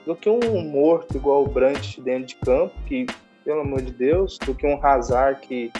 [0.06, 3.06] do que um morto igual o Brandt dentro de campo, que,
[3.44, 5.72] pelo amor de Deus, do que um Hazard que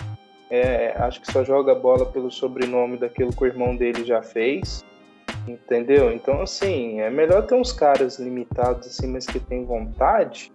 [0.50, 4.84] é, acho que só joga bola pelo sobrenome daquilo que o irmão dele já fez.
[5.48, 6.12] Entendeu?
[6.12, 10.52] Então, assim, é melhor ter uns caras limitados, assim, mas que tem vontade.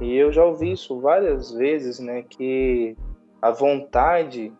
[0.00, 2.22] E eu já ouvi isso várias vezes, né?
[2.22, 2.96] Que
[3.42, 4.52] a vontade,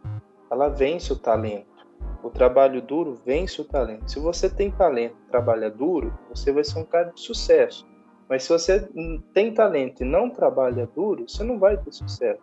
[0.50, 1.67] ela vence o talento.
[2.22, 4.10] O trabalho duro vence o talento.
[4.10, 7.86] Se você tem talento, trabalha duro, você vai ser um cara de sucesso.
[8.28, 8.88] Mas se você
[9.32, 12.42] tem talento e não trabalha duro, você não vai ter sucesso.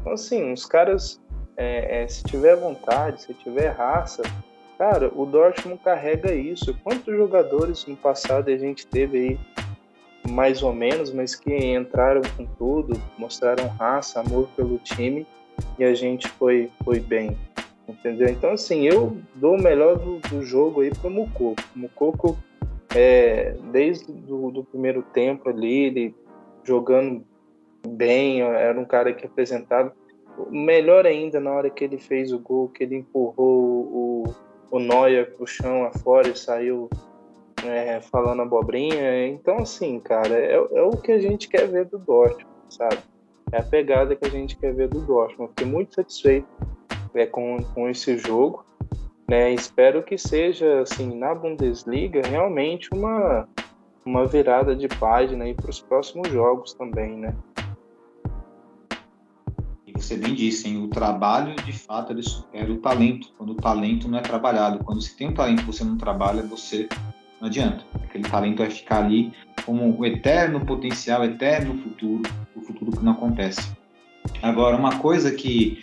[0.00, 1.20] Então, assim, os caras,
[1.56, 4.22] é, é, se tiver vontade, se tiver raça,
[4.78, 6.74] cara, o Dortmund carrega isso.
[6.82, 9.40] Quantos jogadores no passado a gente teve aí,
[10.30, 15.26] mais ou menos, mas que entraram com tudo, mostraram raça, amor pelo time
[15.78, 17.36] e a gente foi, foi bem.
[17.90, 18.28] Entendeu?
[18.28, 21.62] Então, assim, eu dou o melhor do, do jogo aí pro Mukoko.
[21.74, 22.38] Mukoko
[22.94, 26.14] é, desde do, do primeiro tempo ali, ele
[26.64, 27.24] jogando
[27.86, 29.94] bem, era um cara que apresentava.
[30.50, 34.34] Melhor ainda na hora que ele fez o gol, que ele empurrou o,
[34.70, 36.88] o Neuer pro chão afora e saiu
[37.64, 39.26] é, falando abobrinha.
[39.26, 42.98] Então, assim, cara, é, é, o que a gente quer ver do Dortmund, sabe?
[43.52, 45.50] É a pegada que a gente quer ver do Dortmund.
[45.50, 46.48] Fiquei muito satisfeito
[47.14, 48.64] é, com, com esse jogo.
[49.28, 49.52] Né?
[49.52, 53.48] Espero que seja, assim, na Bundesliga, realmente uma,
[54.04, 57.34] uma virada de página para os próximos jogos também, né?
[59.86, 60.82] E você bem disse, hein?
[60.82, 64.82] o trabalho, de fato, ele supera o talento, quando o talento não é trabalhado.
[64.84, 66.88] Quando você tem um talento e você não trabalha, você
[67.40, 67.84] não adianta.
[68.02, 69.32] Aquele talento vai ficar ali
[69.64, 72.22] como o eterno potencial, eterno futuro,
[72.56, 73.76] o futuro que não acontece.
[74.42, 75.82] Agora, uma coisa que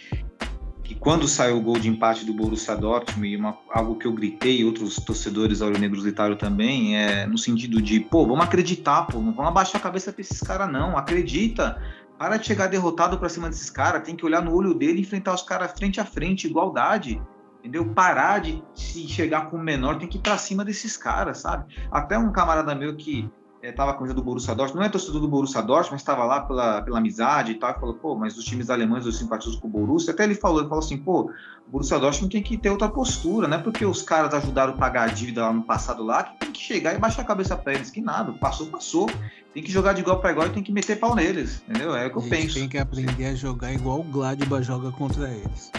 [0.87, 4.13] que quando saiu o gol de empate do Borussia Dortmund, e uma, algo que eu
[4.13, 9.33] gritei, outros torcedores auronegros gritaram também, é no sentido de, pô, vamos acreditar, pô, não
[9.33, 11.81] vamos abaixar a cabeça para esses caras não, acredita,
[12.17, 15.01] para de chegar derrotado para cima desses caras, tem que olhar no olho dele e
[15.01, 17.21] enfrentar os caras frente a frente, igualdade,
[17.59, 17.85] entendeu?
[17.93, 21.65] Parar de se chegar com o menor, tem que ir para cima desses caras, sabe?
[21.91, 23.29] Até um camarada meu que
[23.69, 26.23] estava é, com camisa do Borussia Dortmund, não é torcedor do Borussia Dortmund, mas estava
[26.23, 29.59] lá pela, pela amizade e tal, e falou, pô, mas os times alemães eu simpatizo
[29.59, 31.31] com o Borussia, até ele falou, ele falou assim, pô,
[31.67, 34.77] o Borussia Dortmund tem que ter outra postura, não é porque os caras ajudaram a
[34.77, 37.55] pagar a dívida lá no passado lá, que tem que chegar e baixar a cabeça
[37.55, 39.09] para eles, que nada, passou, passou,
[39.53, 41.95] tem que jogar de igual para igual e tem que meter pau neles, entendeu?
[41.95, 42.55] É o que eu penso.
[42.55, 45.71] tem que aprender a jogar igual o Gladbach joga contra eles.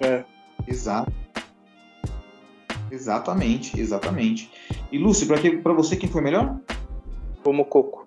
[0.00, 0.24] É.
[0.66, 1.12] Exato.
[2.92, 4.50] Exatamente, exatamente.
[4.92, 6.60] E Lúcio, para você quem foi melhor?
[7.42, 8.06] Como Coco.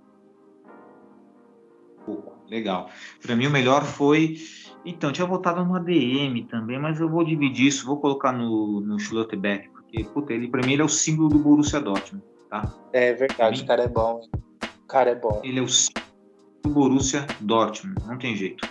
[2.05, 2.91] Coco, legal.
[3.19, 4.38] Para mim o melhor foi.
[4.86, 8.99] Então, tinha votado no ADM também, mas eu vou dividir isso, vou colocar no, no
[8.99, 12.71] Schlotterbeck, porque, puta, ele, pra mim ele é o símbolo do Borussia Dortmund, tá?
[12.93, 14.21] É verdade, o cara é bom.
[14.83, 15.41] O cara é bom.
[15.43, 16.05] Ele é o símbolo
[16.61, 18.69] do Borussia Dortmund, não tem jeito.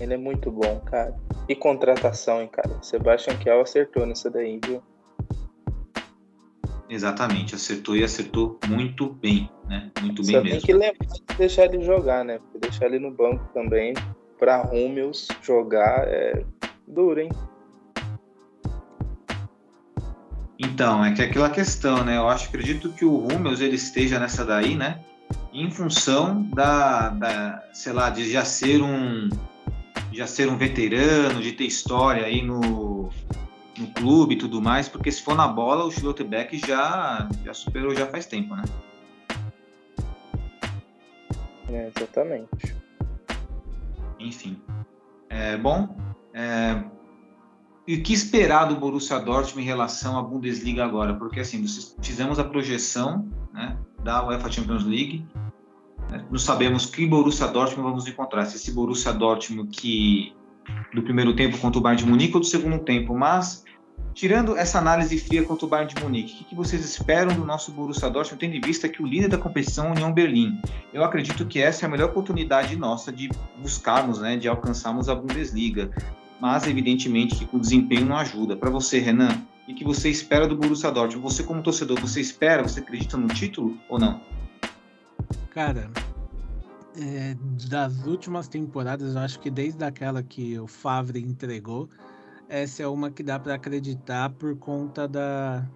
[0.00, 1.14] Ele é muito bom, cara.
[1.46, 2.82] E contratação, hein, cara?
[2.82, 4.82] Sebastian Kiel acertou nessa daí, viu?
[6.88, 9.90] Exatamente, acertou e acertou muito bem, né?
[10.02, 10.50] Muito bem Só mesmo.
[10.50, 12.38] tem que lembrar de deixar ele jogar, né?
[12.38, 13.94] Porque deixar ele no banco também,
[14.38, 16.44] para Rúmeus jogar é
[16.86, 17.30] duro, hein?
[20.58, 22.18] Então, é que é aquela questão, né?
[22.18, 25.00] Eu acho, acredito que o Rúmeus ele esteja nessa daí, né?
[25.52, 29.28] Em função da, da, sei lá, de já ser um
[30.12, 33.10] já ser um veterano, de ter história aí no,
[33.78, 37.94] no clube e tudo mais, porque se for na bola, o Schlotterbeck já, já superou
[37.94, 38.64] já faz tempo, né?
[41.70, 42.76] É, exatamente.
[44.18, 44.60] Enfim.
[45.30, 45.96] É, bom,
[46.34, 46.82] é,
[47.86, 51.14] e o que esperar do Borussia Dortmund em relação à Bundesliga agora?
[51.14, 51.64] Porque assim,
[52.00, 55.26] fizemos a projeção né, da UEFA Champions League,
[56.10, 60.32] né, não sabemos que Borussia Dortmund vamos encontrar, se esse Borussia Dortmund que
[60.94, 63.64] do primeiro tempo contra o Bayern de Munique ou do segundo tempo, mas
[64.14, 67.72] tirando essa análise fria contra o Bayern de Munique, o que vocês esperam do nosso
[67.72, 70.60] Borussia Dortmund, tendo em vista que o líder da competição é a União Berlim?
[70.92, 75.14] Eu acredito que essa é a melhor oportunidade nossa de buscarmos, né, de alcançarmos a
[75.14, 75.90] Bundesliga,
[76.40, 78.56] mas evidentemente que o desempenho não ajuda.
[78.56, 81.22] Para você, Renan, o que você espera do Borussia Dortmund?
[81.22, 84.20] Você como torcedor, você espera, você acredita no título ou não?
[85.50, 85.88] Cara,
[86.96, 87.36] é,
[87.68, 91.88] das últimas temporadas, eu acho que desde aquela que o Favre entregou,
[92.48, 95.66] essa é uma que dá para acreditar por conta da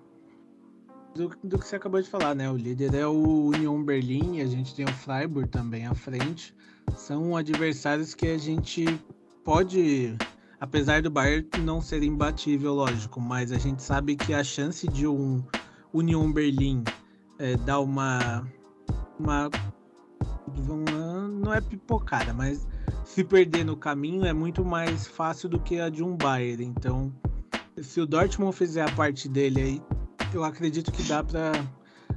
[1.15, 2.51] do, do, que você acabou de falar, né?
[2.51, 6.55] O líder é o Union Berlim, a gente tem o Freiburg também à frente.
[6.95, 8.85] São adversários que a gente
[9.43, 10.15] pode,
[10.61, 15.07] apesar do Bayern não ser imbatível, lógico, mas a gente sabe que a chance de
[15.07, 15.43] um
[15.95, 16.85] Union Berlim
[17.39, 18.47] é, dar uma
[19.19, 19.49] uma
[21.27, 22.67] não é pipocada, mas
[23.05, 26.65] se perder no caminho é muito mais fácil do que a de um Bayern.
[26.65, 27.13] Então,
[27.81, 29.83] se o Dortmund fizer a parte dele aí,
[30.33, 31.53] eu acredito que dá para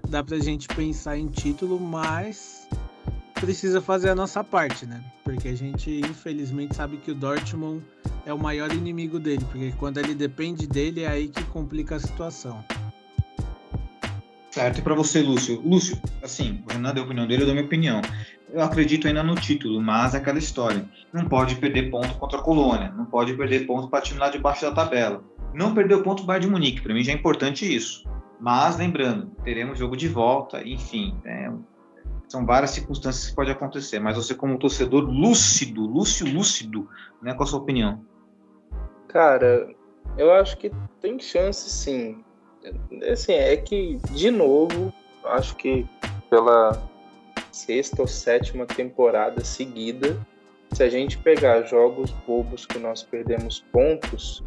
[0.07, 2.68] dá pra gente pensar em título, mas
[3.39, 5.03] precisa fazer a nossa parte, né?
[5.24, 7.84] Porque a gente infelizmente sabe que o Dortmund
[8.26, 11.99] é o maior inimigo dele, porque quando ele depende dele é aí que complica a
[11.99, 12.64] situação.
[14.51, 15.62] Certo, e para você, Lúcio?
[15.62, 18.01] Lúcio, assim, o Renan deu a opinião dele, eu dou a minha opinião.
[18.52, 20.84] Eu acredito ainda no título, mas é aquela história.
[21.14, 24.62] Não pode perder ponto contra a Colônia, não pode perder ponto para time lá debaixo
[24.62, 25.24] da tabela.
[25.54, 28.04] Não perdeu ponto Bayern de Munique, para mim já é importante isso.
[28.39, 31.52] Mas lembrando, teremos jogo de volta, enfim, é,
[32.30, 34.00] são várias circunstâncias que pode acontecer.
[34.00, 36.88] Mas você, como torcedor lúcido, Lúcio lúcido,
[37.22, 38.06] né, qual a sua opinião?
[39.08, 39.68] Cara,
[40.18, 40.72] eu acho que
[41.02, 42.24] tem chance sim.
[43.12, 44.93] Assim, é que, de novo,
[45.26, 45.88] acho que
[46.30, 46.80] pela
[47.52, 50.18] sexta ou sétima temporada seguida,
[50.72, 54.43] se a gente pegar jogos bobos que nós perdemos pontos,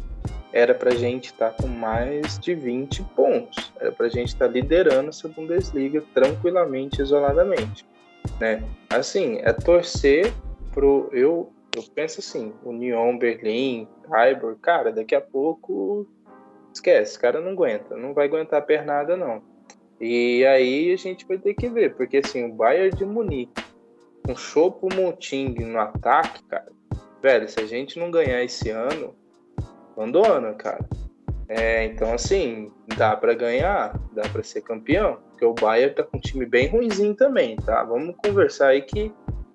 [0.53, 3.73] era pra gente estar tá com mais de 20 pontos.
[3.79, 7.85] Era pra gente estar tá liderando essa Bundesliga tranquilamente, isoladamente.
[8.39, 8.63] Né?
[8.89, 10.31] Assim, é torcer
[10.71, 11.09] pro.
[11.11, 16.07] Eu, eu penso assim: União, Berlim, Freiburg, cara, daqui a pouco
[16.73, 19.41] esquece, cara não aguenta, não vai aguentar a pernada, não.
[19.99, 23.63] E aí a gente vai ter que ver, porque assim, o Bayern de Munique,
[24.25, 26.71] com Chopo Monting no ataque, cara,
[27.21, 29.15] velho, se a gente não ganhar esse ano,
[29.91, 30.85] abandona, cara.
[31.47, 36.17] É, então, assim, dá para ganhar, dá para ser campeão, porque o Bayern tá com
[36.17, 37.83] um time bem ruimzinho também, tá?
[37.83, 39.11] Vamos conversar aí que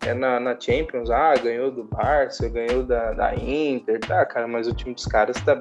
[0.07, 4.69] é na, na Champions, ah, ganhou do Barça, ganhou da, da Inter, tá, cara, mas
[4.69, 5.57] o time dos caras tá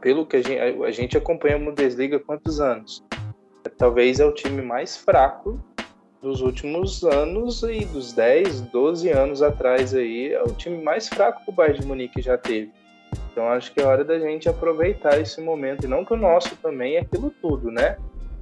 [0.00, 3.02] pelo que a gente, a gente acompanha a Bundesliga há quantos anos?
[3.70, 5.60] Talvez é o time mais fraco
[6.24, 11.44] dos últimos anos e dos 10, 12 anos atrás aí, é o time mais fraco
[11.44, 12.72] que o Bayern de Munique já teve.
[13.30, 16.56] Então acho que é hora da gente aproveitar esse momento, e não que o nosso
[16.56, 17.98] também é aquilo tudo, né?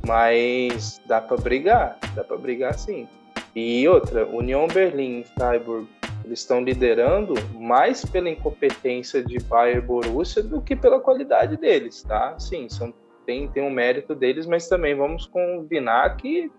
[0.06, 3.08] Mas dá para brigar, dá para brigar sim.
[3.54, 5.88] E outra, União Berlim e Freiburg,
[6.24, 12.38] eles estão liderando mais pela incompetência de Bayern Borussia do que pela qualidade deles, tá?
[12.38, 12.94] Sim, são,
[13.26, 16.50] tem, tem um mérito deles, mas também vamos combinar que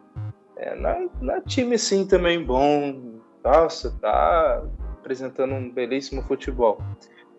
[0.55, 3.19] é, na, na time sim também bom.
[3.43, 4.63] Nossa, tá
[4.99, 6.81] apresentando um belíssimo futebol.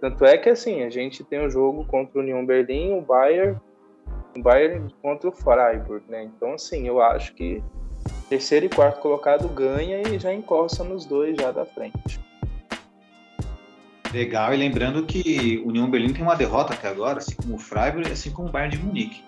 [0.01, 3.01] Tanto é que assim, a gente tem o um jogo contra o União Berlim, o
[3.01, 3.59] Bayern,
[4.37, 6.25] o Bayern contra o Freiburg, né?
[6.25, 7.63] Então assim, eu acho que
[8.29, 12.21] terceiro e quarto colocado ganha e já encosta nos dois já da frente.
[14.15, 17.59] Legal, e lembrando que o União Berlim tem uma derrota até agora, assim como o
[17.59, 19.25] Freiburg, assim como o Bayern de Munique.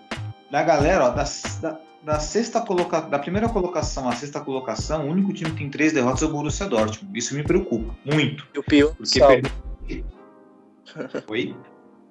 [0.49, 1.25] Da galera, ó, da,
[1.61, 3.01] da, da sexta coloca...
[3.01, 6.29] da primeira colocação à sexta colocação, o único time que tem três derrotas é o
[6.29, 7.19] Borussia Dortmund.
[7.19, 8.47] Isso me preocupa muito.
[8.55, 9.51] E o pior porque saldo.
[11.27, 11.53] Oi?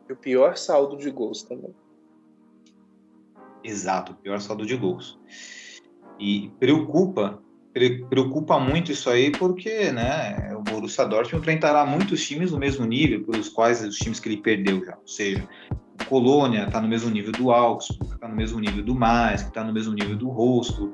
[0.06, 1.74] E o pior saldo de gols também.
[3.64, 5.18] Exato, o pior saldo de gols.
[6.20, 7.42] E preocupa,
[8.08, 13.22] preocupa muito isso aí porque, né, o Borussia Dortmund enfrentará muitos times no mesmo nível
[13.24, 14.96] pelos quais os times que ele perdeu já.
[14.96, 15.46] Ou seja,
[16.08, 19.72] Colônia está no mesmo nível do Augsburg, está no mesmo nível do Mais, está no
[19.72, 20.92] mesmo nível do Rosto.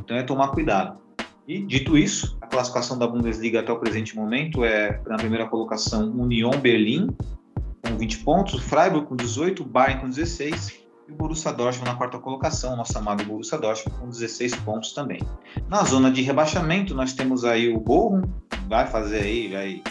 [0.00, 1.00] Então é tomar cuidado.
[1.46, 6.10] E dito isso, a classificação da Bundesliga até o presente momento é na primeira colocação
[6.10, 7.08] Union Berlim
[7.82, 11.90] com 20 pontos, o Freiburg com 18, o Bayern com 16 e o Borussia Dortmund
[11.90, 15.20] na quarta colocação, nosso amado Borussia Dortmund com 16 pontos também.
[15.68, 18.22] Na zona de rebaixamento nós temos aí o Bochum,
[18.68, 19.82] vai fazer aí, vai,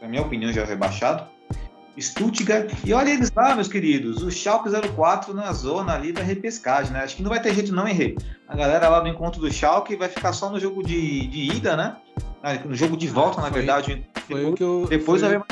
[0.00, 1.30] na minha opinião já é rebaixado,
[2.00, 2.72] Stuttgart.
[2.84, 7.00] E olha eles lá, meus queridos, o Schalke 04 na zona ali da repescagem, né?
[7.00, 8.16] Acho que não vai ter jeito não, hein,
[8.48, 11.76] A galera lá do encontro do Schalke vai ficar só no jogo de, de ida,
[11.76, 11.96] né?
[12.42, 14.06] Ah, no jogo de volta, ah, na verdade.
[14.26, 15.46] Foi depois, o que eu, depois foi, vai...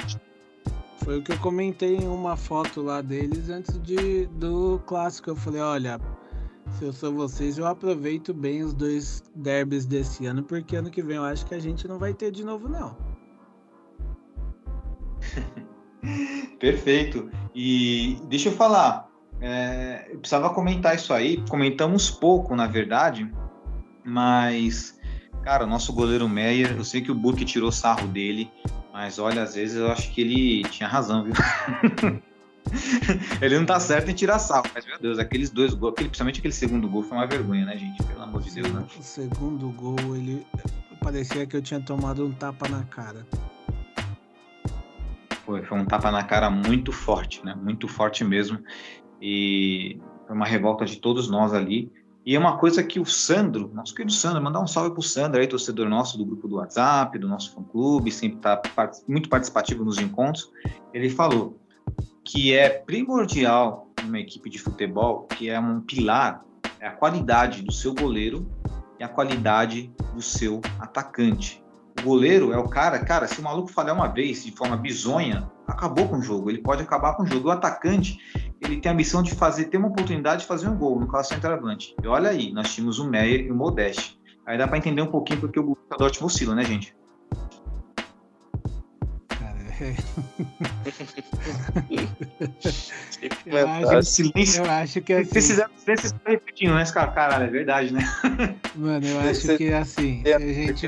[1.05, 5.31] foi o que eu comentei em uma foto lá deles antes de, do clássico.
[5.31, 6.01] Eu falei, olha,
[6.79, 11.03] se eu sou vocês, eu aproveito bem os dois derbys desse ano, porque ano que
[11.03, 12.97] vem eu acho que a gente não vai ter de novo, não.
[16.59, 17.31] Perfeito.
[17.55, 19.09] E deixa eu falar,
[19.41, 21.43] é, eu precisava comentar isso aí.
[21.49, 23.31] Comentamos pouco, na verdade,
[24.05, 24.99] mas,
[25.43, 28.51] cara, nosso goleiro Meyer, eu sei que o Burke tirou sarro dele,
[29.01, 31.33] mas olha, às vezes eu acho que ele tinha razão, viu?
[33.41, 36.41] ele não tá certo em tirar sarro, mas meu Deus, aqueles dois gols, aquele, principalmente
[36.41, 38.03] aquele segundo gol foi uma vergonha, né, gente?
[38.03, 38.85] Pelo amor de Deus, né?
[38.99, 40.47] O segundo gol, ele
[41.03, 43.27] parecia que eu tinha tomado um tapa na cara.
[45.47, 47.55] Foi, foi um tapa na cara muito forte, né?
[47.55, 48.63] Muito forte mesmo.
[49.19, 51.91] E foi uma revolta de todos nós ali.
[52.25, 55.41] E é uma coisa que o Sandro, nosso querido Sandro, mandar um salve pro Sandro
[55.41, 58.61] aí, torcedor nosso do grupo do WhatsApp, do nosso fã-clube, sempre tá
[59.09, 60.51] muito participativo nos encontros.
[60.93, 61.59] Ele falou
[62.23, 66.45] que é primordial numa equipe de futebol, que é um pilar,
[66.79, 68.47] é a qualidade do seu goleiro
[68.99, 71.65] e a qualidade do seu atacante.
[72.01, 75.51] O goleiro é o cara, cara, se o maluco falhar uma vez de forma bizonha,
[75.71, 76.51] acabou com o jogo.
[76.51, 77.49] Ele pode acabar com o jogo.
[77.49, 78.19] O atacante,
[78.61, 81.31] ele tem a missão de fazer, ter uma oportunidade de fazer um gol, no caso
[81.31, 81.95] centroavante.
[82.03, 84.19] E olha aí, nós tínhamos o Meyer e o Modeste.
[84.47, 86.95] Aí dá para entender um pouquinho porque o Borussia Dortmund oscila, né, gente?
[93.47, 94.63] eu, acho, silêncio.
[94.63, 95.31] eu acho que assim.
[95.31, 96.85] Vocês fizeram silêncio tá repetindo, né?
[96.93, 98.05] Cara, caralho, é verdade, né?
[98.77, 100.23] Mano, eu acho que assim.
[100.23, 100.87] Se a gente.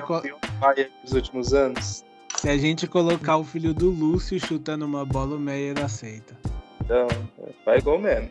[1.02, 2.04] Nos últimos anos.
[2.36, 6.36] Se a gente colocar o filho do Lúcio chutando uma bola, o Meyer aceita.
[6.80, 7.06] Então,
[7.64, 8.30] vai gol mesmo.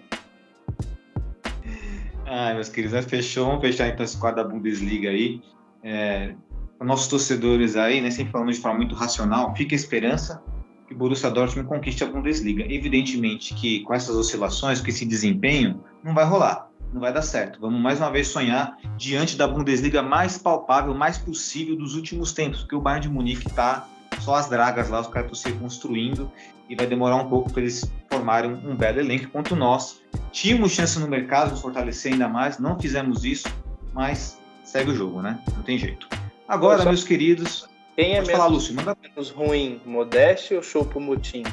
[2.25, 3.45] Ai, meus queridos, fechou.
[3.45, 5.41] Vamos fechar então esse quadro da Bundesliga aí.
[5.83, 6.33] É,
[6.79, 10.41] nossos torcedores aí, né, sempre falando de forma muito racional, fica a esperança
[10.87, 12.63] que o Borussia Dortmund conquiste a Bundesliga.
[12.63, 17.59] Evidentemente que com essas oscilações, com esse desempenho, não vai rolar, não vai dar certo.
[17.59, 22.61] Vamos mais uma vez sonhar diante da Bundesliga mais palpável, mais possível dos últimos tempos,
[22.61, 23.87] porque o Bayern de Munique está
[24.19, 26.31] só as dragas lá, os caras estão se construindo
[26.69, 30.99] e vai demorar um pouco para eles formarem um belo elenco, enquanto nós tínhamos chance
[30.99, 33.47] no mercado de nos fortalecer ainda mais, não fizemos isso,
[33.93, 35.41] mas segue o jogo, né?
[35.55, 36.07] Não tem jeito.
[36.47, 37.67] Agora, meus queridos.
[37.95, 38.97] Quem é falar, Lúcio, manda...
[39.01, 41.43] menos ruim, Modeste ou Chopo Mutim?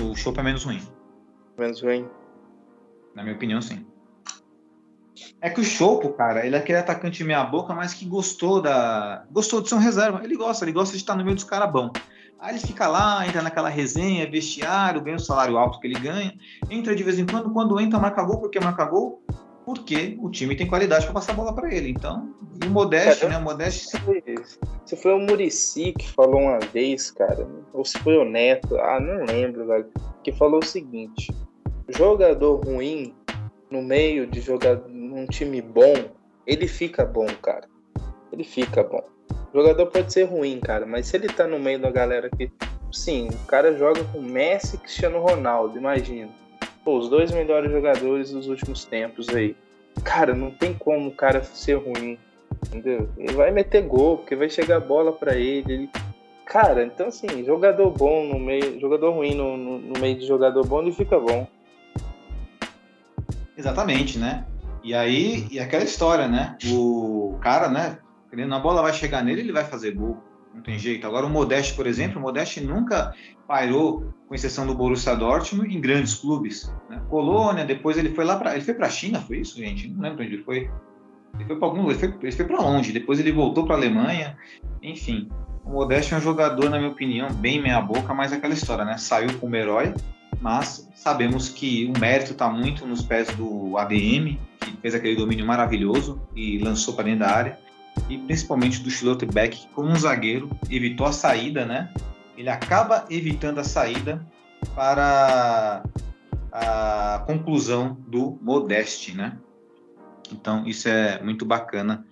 [0.00, 0.80] O Chopo é menos ruim.
[1.58, 2.06] Menos ruim?
[3.14, 3.86] Na minha opinião, sim.
[5.40, 9.24] É que o Chopo, cara, ele é aquele atacante meia boca, mas que gostou da.
[9.30, 10.22] Gostou de ser um reserva.
[10.24, 11.92] Ele gosta, ele gosta de estar no meio dos caras bons.
[12.40, 16.34] Aí ele fica lá, entra naquela resenha, vestiário, ganha o salário alto que ele ganha,
[16.68, 19.22] entra de vez em quando, quando entra, marca gol, porque marca gol,
[19.64, 21.88] porque o time tem qualidade para passar a bola para ele.
[21.88, 23.38] Então, e o Modeste, é, né?
[23.38, 23.86] O Modeste.
[23.86, 24.22] Se foi,
[24.84, 29.00] se foi o Murici que falou uma vez, cara, ou se foi o Neto, ah,
[29.00, 29.86] não lembro, velho,
[30.22, 31.32] que falou o seguinte:
[31.88, 33.14] jogador ruim
[33.70, 35.94] no meio de jogar num time bom,
[36.46, 37.68] ele fica bom, cara.
[38.32, 39.02] Ele fica bom.
[39.52, 42.50] O jogador pode ser ruim, cara, mas se ele tá no meio da galera que.
[42.92, 46.30] Sim, o cara joga com Messi e Cristiano Ronaldo, imagina.
[46.84, 49.56] Pô, os dois melhores jogadores dos últimos tempos aí.
[50.04, 52.18] Cara, não tem como o cara ser ruim.
[52.66, 53.08] Entendeu?
[53.16, 55.72] Ele vai meter gol, porque vai chegar a bola para ele.
[55.72, 55.90] ele.
[56.44, 58.78] Cara, então assim, jogador bom no meio.
[58.78, 61.46] Jogador ruim no, no, no meio de jogador bom, ele fica bom.
[63.56, 64.44] Exatamente, né?
[64.82, 66.56] E aí, e aquela história, né?
[66.66, 67.98] O cara, né?
[68.28, 70.22] Querendo a bola vai chegar nele, ele vai fazer gol.
[70.54, 71.06] Não tem jeito.
[71.06, 73.14] Agora o Modeste, por exemplo, o Modeste nunca
[73.46, 76.72] pairou, com exceção do Borussia Dortmund, em grandes clubes.
[76.88, 77.00] Né?
[77.08, 79.88] Colônia, depois ele foi lá para, ele foi para a China, foi isso, gente?
[79.88, 80.70] Não lembro onde ele foi.
[81.34, 82.92] Ele foi para algum, ele foi, ele foi para longe.
[82.92, 84.36] Depois ele voltou para a Alemanha.
[84.82, 85.28] Enfim,
[85.64, 88.96] o Modeste é um jogador, na minha opinião, bem meia boca, mas aquela história, né?
[88.98, 89.92] Saiu como herói,
[90.44, 95.46] mas sabemos que o mérito está muito nos pés do ADM, que fez aquele domínio
[95.46, 97.58] maravilhoso e lançou para dentro da área,
[98.10, 101.90] e principalmente do Schlotterbeck, que como um zagueiro evitou a saída, né?
[102.36, 104.22] Ele acaba evitando a saída
[104.74, 105.82] para
[106.52, 109.38] a conclusão do Modeste, né?
[110.30, 112.04] Então isso é muito bacana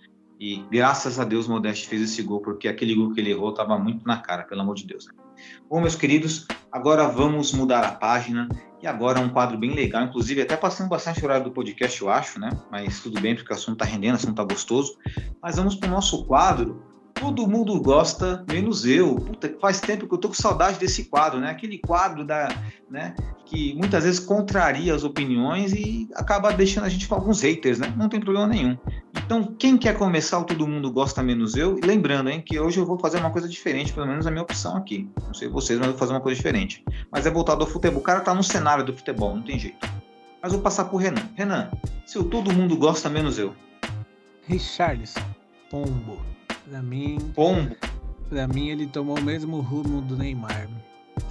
[0.43, 3.79] e graças a Deus Modeste fez esse gol porque aquele gol que ele errou estava
[3.79, 5.07] muito na cara, pelo amor de Deus.
[5.71, 8.49] Bom, meus queridos, agora vamos mudar a página.
[8.83, 12.41] E agora um quadro bem legal, inclusive até passando bastante horário do podcast, eu acho,
[12.41, 12.51] né?
[12.73, 14.99] Mas tudo bem, porque o assunto tá rendendo, o assunto tá gostoso.
[15.41, 16.83] Mas vamos para o nosso quadro
[17.23, 19.15] Todo mundo gosta, menos eu.
[19.15, 21.51] Puta, faz tempo que eu tô com saudade desse quadro, né?
[21.51, 22.49] Aquele quadro da,
[22.91, 23.15] né,
[23.47, 27.95] que muitas vezes contraria as opiniões e acaba deixando a gente com alguns haters, né?
[27.97, 28.77] Não tem problema nenhum.
[29.25, 31.79] Então, quem quer começar o Todo Mundo Gosta Menos Eu?
[31.85, 34.77] Lembrando, hein, que hoje eu vou fazer uma coisa diferente, pelo menos a minha opção
[34.77, 35.09] aqui.
[35.25, 36.85] Não sei vocês, mas eu vou fazer uma coisa diferente.
[37.09, 38.01] Mas é voltado ao futebol.
[38.01, 39.89] O cara tá no cenário do futebol, não tem jeito.
[40.43, 41.29] Mas vou passar pro Renan.
[41.37, 41.71] Renan,
[42.05, 43.55] se o Todo Mundo Gosta Menos Eu.
[44.49, 45.23] Richarlison,
[45.71, 46.32] Pombo.
[46.69, 47.19] Pra mim.
[47.35, 47.77] Pombo.
[48.29, 50.69] Pra mim, ele tomou o mesmo rumo do Neymar.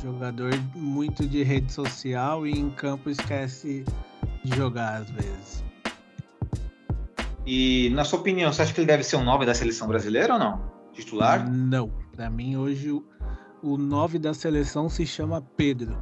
[0.03, 3.83] Jogador muito de rede social e em campo esquece
[4.43, 5.63] de jogar às vezes.
[7.45, 10.33] E, na sua opinião, você acha que ele deve ser o 9 da seleção brasileira
[10.33, 10.71] ou não?
[10.93, 11.49] Titular?
[11.51, 11.91] Não.
[12.15, 13.03] Pra mim, hoje, o,
[13.63, 15.97] o 9 da seleção se chama Pedro.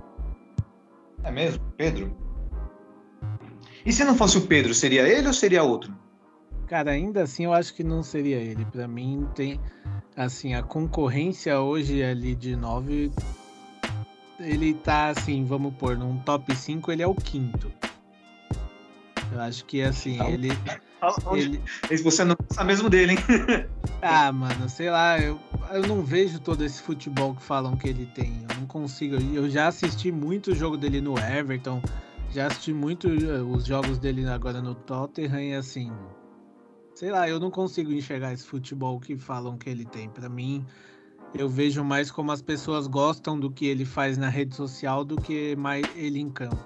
[1.24, 1.64] É mesmo?
[1.78, 2.16] Pedro?
[3.86, 5.94] E se não fosse o Pedro, seria ele ou seria outro?
[6.70, 8.64] Cara, ainda assim eu acho que não seria ele.
[8.66, 9.60] Para mim tem
[10.16, 13.12] assim, a concorrência hoje ali de 9
[14.40, 17.72] ele tá assim, vamos pôr num top 5, ele é o quinto.
[19.32, 20.50] Eu acho que assim, então, ele
[21.90, 23.18] ele você não pensa mesmo dele, hein?
[24.02, 25.40] ah, mano, sei lá, eu,
[25.72, 28.46] eu não vejo todo esse futebol que falam que ele tem.
[28.50, 29.16] Eu não consigo.
[29.34, 31.82] Eu já assisti muito o jogo dele no Everton,
[32.32, 35.92] já assisti muito eh, os jogos dele agora no Tottenham e assim,
[37.00, 40.10] sei lá, eu não consigo enxergar esse futebol que falam que ele tem.
[40.10, 40.66] Para mim,
[41.34, 45.16] eu vejo mais como as pessoas gostam do que ele faz na rede social do
[45.16, 46.58] que mais ele em campo.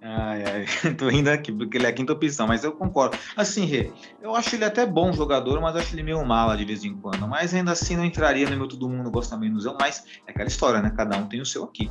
[0.00, 0.66] Ai, ai,
[0.98, 3.16] tô rindo aqui, porque ele é a quinta opção, mas eu concordo.
[3.36, 6.82] Assim, Rê, eu acho ele até bom jogador, mas acho ele meio mala de vez
[6.82, 7.28] em quando.
[7.28, 10.48] Mas ainda assim não entraria no meu todo mundo gosta menos eu, mas é aquela
[10.48, 10.90] história, né?
[10.90, 11.88] Cada um tem o seu aqui.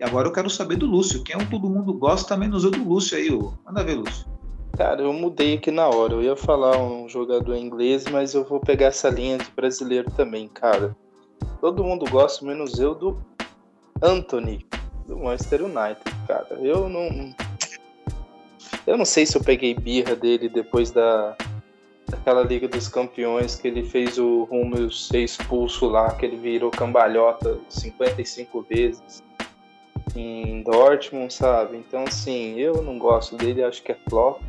[0.00, 1.22] E agora eu quero saber do Lúcio.
[1.22, 3.54] Quem é o todo mundo gosta menos eu do Lúcio aí, ô?
[3.64, 4.31] Manda ver, Lúcio.
[4.76, 6.14] Cara, eu mudei aqui na hora.
[6.14, 10.48] Eu ia falar um jogador inglês, mas eu vou pegar essa linha de brasileiro também,
[10.48, 10.96] cara.
[11.60, 13.22] Todo mundo gosta, menos eu, do
[14.00, 14.66] Anthony,
[15.06, 16.48] do Manchester United, cara.
[16.60, 17.34] Eu não.
[18.86, 21.36] Eu não sei se eu peguei birra dele depois da,
[22.08, 26.70] daquela Liga dos Campeões que ele fez o Rumo ser expulso lá, que ele virou
[26.70, 29.22] cambalhota 55 vezes
[30.14, 31.76] em Dortmund, sabe?
[31.76, 34.42] Então, assim, eu não gosto dele, acho que é flop.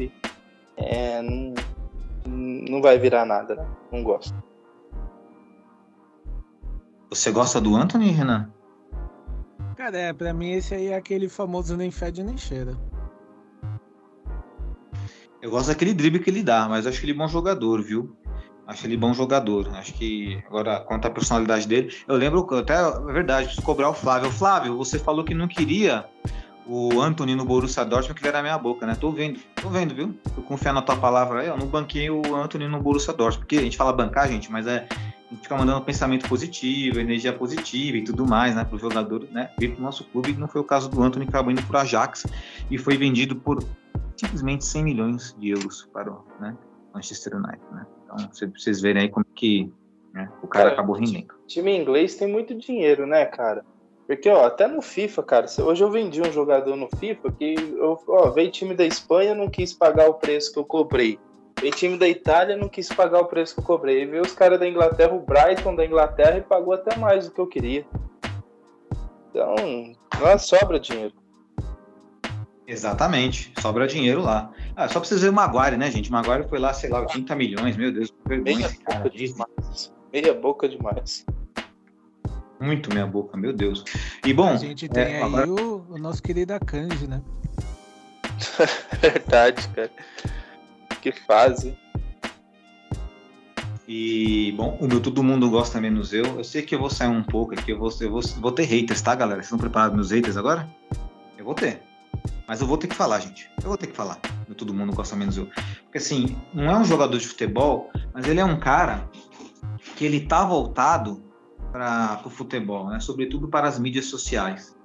[0.78, 1.54] É, não,
[2.26, 3.68] não vai virar nada, né?
[3.92, 4.34] Não gosto.
[7.10, 8.52] Você gosta do Anthony, Renan?
[9.76, 12.76] Cara, é, pra mim esse aí é aquele famoso nem fede nem cheira.
[15.42, 18.16] Eu gosto daquele drible que ele dá, mas acho que ele é bom jogador, viu?
[18.66, 19.70] Acho ele bom jogador.
[19.76, 23.94] Acho que agora, quanto à personalidade dele, eu lembro até, é verdade, preciso cobrar o
[23.94, 24.32] Flávio.
[24.32, 26.06] Flávio, você falou que não queria
[26.66, 28.96] o Anthony no Borussia Dortmund, que era na minha boca, né?
[28.96, 30.18] Tô vendo, tô vendo, viu?
[30.38, 33.58] Eu confio na tua palavra aí, eu não banquei o Anthony no Borussia Dortmund, porque
[33.58, 37.98] a gente fala bancar, gente, mas é a gente fica mandando pensamento positivo, energia positiva
[37.98, 40.88] e tudo mais, né, pro jogador, né, vir pro nosso clube, não foi o caso
[40.90, 42.28] do Anthony, que acabou indo pro Ajax
[42.70, 43.64] e foi vendido por
[44.16, 46.56] simplesmente 100 milhões de euros para o né,
[46.94, 47.86] Manchester United, né?
[48.16, 49.72] Então, vocês verem aí como que
[50.14, 51.34] né, o cara, cara acabou rendendo.
[51.48, 53.66] Time inglês tem muito dinheiro, né, cara?
[54.06, 58.00] Porque, ó, até no FIFA, cara, hoje eu vendi um jogador no FIFA que, eu,
[58.08, 61.18] ó, veio time da Espanha, não quis pagar o preço que eu cobrei.
[61.60, 64.04] Veio time da Itália, não quis pagar o preço que eu cobrei.
[64.04, 67.34] E veio os caras da Inglaterra, o Brighton da Inglaterra, e pagou até mais do
[67.34, 67.86] que eu queria.
[69.30, 69.56] Então,
[70.20, 71.23] não é sobra dinheiro.
[72.66, 74.52] Exatamente, sobra dinheiro lá.
[74.76, 76.10] Ah, só pra vocês verem o Maguire, né, gente?
[76.10, 79.00] O Maguire foi lá, sei lá, 80 milhões, meu Deus, que vergonha Meia esse cara.
[79.00, 79.94] boca demais.
[80.14, 81.26] Meia boca demais.
[82.62, 83.84] Muito minha boca, meu Deus.
[84.26, 87.22] E bom, A gente tem é, aí agora- o, o nosso querido Akanji, né?
[89.02, 89.92] Verdade, cara.
[91.02, 91.78] Que fase.
[93.86, 96.26] E, bom, o meu todo mundo gosta menos eu.
[96.38, 98.64] Eu sei que eu vou sair um pouco aqui, eu vou, eu vou, vou ter
[98.64, 99.38] haters, tá, galera?
[99.42, 100.70] Vocês estão preparados meus haters agora?
[101.38, 101.82] Eu vou ter.
[102.48, 103.50] Mas eu vou ter que falar, gente.
[103.62, 104.20] Eu vou ter que falar.
[104.58, 105.48] Todo mundo gosta menos eu.
[105.84, 109.10] Porque assim, não é um jogador de futebol, mas ele é um cara
[109.96, 111.24] que ele tá voltado
[111.72, 113.00] para o futebol, né?
[113.00, 114.78] Sobretudo para as mídias sociais.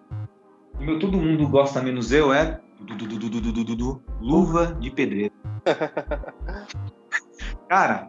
[0.81, 2.61] E meu todo mundo gosta menos eu é
[4.21, 5.35] luva de pedreiro.
[7.69, 8.09] cara,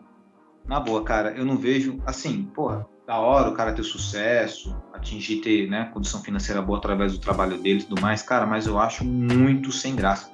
[0.66, 5.38] na boa, cara, eu não vejo assim, porra da hora o cara ter sucesso, atingir
[5.38, 8.78] ter, né, condição financeira boa através do trabalho dele e tudo mais, cara, mas eu
[8.78, 10.30] acho muito sem graça.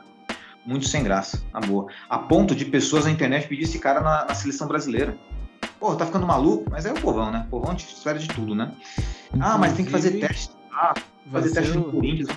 [0.65, 1.89] Muito sem graça, na boa.
[2.09, 5.17] A ponto de pessoas na internet pedir esse cara na, na seleção brasileira.
[5.79, 6.69] Porra, tá ficando maluco?
[6.69, 7.45] Mas é o povão, né?
[7.47, 8.73] O povão gente espera de tudo, né?
[9.39, 10.53] Ah, mas tem que fazer Inclusive, teste.
[10.73, 10.93] Ah,
[11.31, 12.27] fazer teste ser no Corinthians.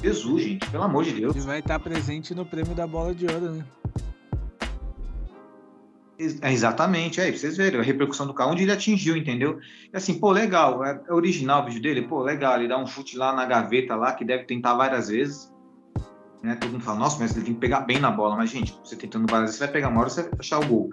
[0.00, 1.34] Jesus, gente, pelo amor de Deus.
[1.34, 3.64] Ele vai estar presente no prêmio da bola de ouro, né?
[6.18, 9.58] É, Exatamente, é, pra vocês verem a repercussão do carro, onde ele atingiu, entendeu?
[9.92, 12.86] E assim, pô, legal, é, é original o vídeo dele, pô, legal, ele dá um
[12.86, 15.52] chute lá na gaveta lá, que deve tentar várias vezes,
[16.42, 16.56] né?
[16.56, 18.94] Todo mundo fala, nossa, mas ele tem que pegar bem na bola, mas gente, você
[18.94, 20.90] tentando várias vezes, você vai pegar uma hora, você vai achar o gol.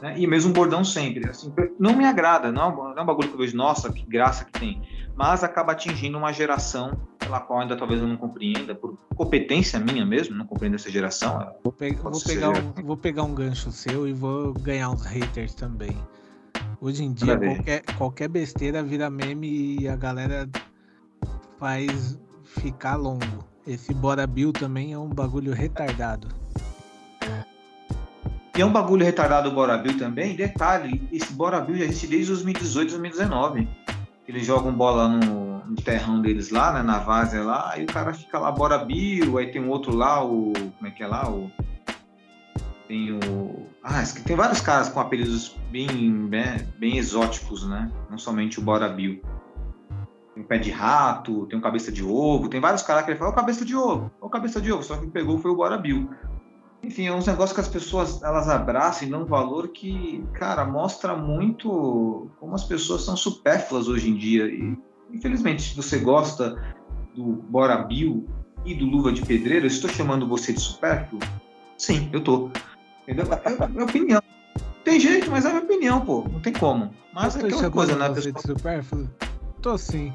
[0.00, 0.14] Né?
[0.18, 3.28] E mesmo um bordão sempre, assim, não me agrada, não, é não é um bagulho
[3.28, 4.82] que eu vejo, nossa, que graça que tem,
[5.16, 10.04] mas acaba atingindo uma geração pela qual ainda talvez eu não compreenda, por competência minha
[10.04, 13.70] mesmo, não compreendo essa geração, é, Vou, pe- vou pegar um, vou pegar um gancho
[13.72, 15.96] seu e vou ganhar uns haters também.
[16.80, 20.46] Hoje em dia, qualquer, qualquer besteira vira meme e a galera
[21.58, 23.24] faz ficar longo.
[23.66, 26.28] Esse Bora Bill também é um bagulho retardado.
[28.56, 30.36] E é um bagulho retardado o Bora Bill também.
[30.36, 33.68] Detalhe, esse Bora Bill já existe desde 2018, 2019.
[34.26, 38.14] Eles jogam bola no, no terrão deles lá, né, na várzea lá, aí o cara
[38.14, 40.52] fica lá, Bora Bill, aí tem um outro lá, o...
[40.52, 41.30] como é que é lá?
[41.30, 41.50] O,
[42.88, 43.66] tem o...
[43.82, 47.90] Ah, tem vários caras com apelidos bem, bem, bem exóticos, né?
[48.10, 49.20] Não somente o Bora Bill.
[50.34, 53.18] Tem um pé de rato, tem um cabeça de ovo, tem vários caras que ele
[53.18, 55.76] fala, o cabeça de ovo, o cabeça de ovo, só que pegou foi o Bora
[55.76, 56.10] Bill.
[56.84, 60.66] Enfim, é uns negócios que as pessoas elas abraçam e dão um valor que, cara,
[60.66, 64.44] mostra muito como as pessoas são supérfluas hoje em dia.
[64.46, 64.76] E,
[65.10, 66.62] infelizmente, se você gosta
[67.14, 68.28] do Bora Bill
[68.66, 71.22] e do Luva de Pedreiro, eu estou chamando você de supérfluo?
[71.78, 72.50] Sim, eu tô.
[73.02, 73.26] Entendeu?
[73.32, 74.22] É a minha opinião.
[74.84, 76.26] Tem jeito, mas é a minha opinião, pô.
[76.30, 76.90] Não tem como.
[77.14, 78.10] Mas é aquela coisa, né?
[78.10, 79.08] Pessoa de supérfluo?
[79.62, 80.12] Tô sim.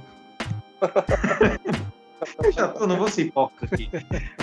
[2.43, 3.89] Eu já não vou ser hipócrita aqui.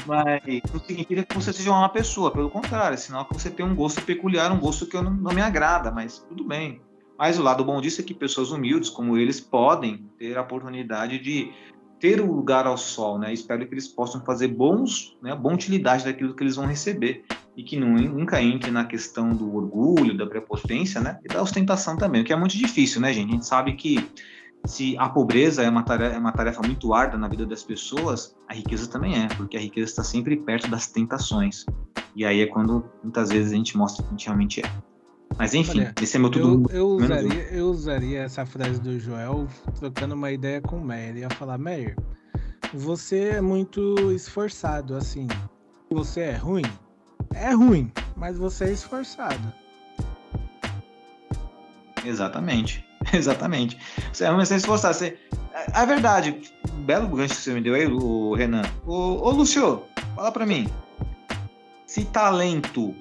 [0.07, 3.65] Mas não significa que você seja uma pessoa, pelo contrário, é sinal que você tem
[3.65, 6.81] um gosto peculiar, um gosto que eu não, não me agrada, mas tudo bem.
[7.19, 11.19] Mas o lado bom disso é que pessoas humildes como eles podem ter a oportunidade
[11.19, 11.53] de
[11.99, 13.33] ter o lugar ao sol, né?
[13.33, 17.25] Espero que eles possam fazer bons, né, boa utilidade daquilo que eles vão receber
[17.57, 21.19] e que nunca entre na questão do orgulho, da prepotência, né?
[21.25, 23.31] E da ostentação também, o que é muito difícil, né, gente?
[23.31, 24.07] A gente sabe que
[24.67, 28.35] se a pobreza é uma, tarefa, é uma tarefa muito árdua na vida das pessoas,
[28.49, 31.65] a riqueza também é, porque a riqueza está sempre perto das tentações.
[32.15, 34.71] E aí é quando muitas vezes a gente mostra que a gente realmente é.
[35.39, 36.71] Mas enfim, Olha, esse é meu tudo.
[36.71, 36.97] Eu, eu, um.
[36.97, 39.47] usaria, eu usaria essa frase do Joel
[39.79, 41.17] trocando uma ideia com o Meyer.
[41.19, 41.97] Ia falar, Meyer,
[42.73, 45.27] você é muito esforçado, assim.
[45.91, 46.65] Você é ruim?
[47.35, 49.53] É ruim, mas você é esforçado.
[52.05, 52.86] Exatamente.
[53.15, 53.79] Exatamente.
[54.13, 54.95] Você é realmente se esforçar.
[54.95, 55.19] Você...
[55.75, 56.53] É é verdade.
[56.85, 58.63] Belo gancho que você me deu aí, o Renan.
[58.87, 58.93] Ô,
[59.27, 59.83] ô Lúcio,
[60.15, 60.69] fala pra mim.
[61.87, 62.95] Se talento,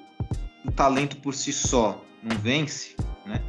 [0.64, 2.96] o talento por si só não vence,
[3.26, 3.42] né?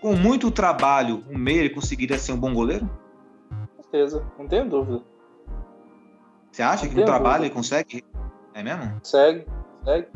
[0.00, 2.88] Com muito trabalho, o meio ele conseguiria ser um bom goleiro?
[3.76, 5.02] Com certeza, não tenho dúvida.
[6.52, 7.46] Você acha que Não no tenho trabalho dúvida.
[7.46, 8.04] ele consegue?
[8.54, 9.00] É mesmo?
[9.02, 9.46] Segue,
[9.84, 10.08] segue.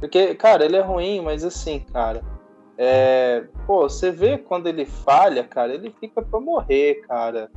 [0.00, 2.22] Porque, cara, ele é ruim, mas assim, cara.
[2.78, 7.50] É, pô, você vê quando ele falha, cara, ele fica pra morrer, cara.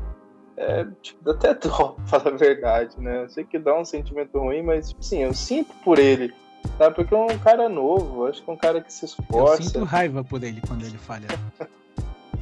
[0.57, 3.23] É, tipo, dá até dó, falar a verdade, né?
[3.23, 6.33] Eu sei que dá um sentimento ruim, mas, tipo assim, eu sinto por ele.
[6.77, 6.95] Sabe?
[6.95, 9.63] Porque é um cara novo, acho que é um cara que se Eu esforça.
[9.63, 11.27] sinto raiva por ele quando ele falha.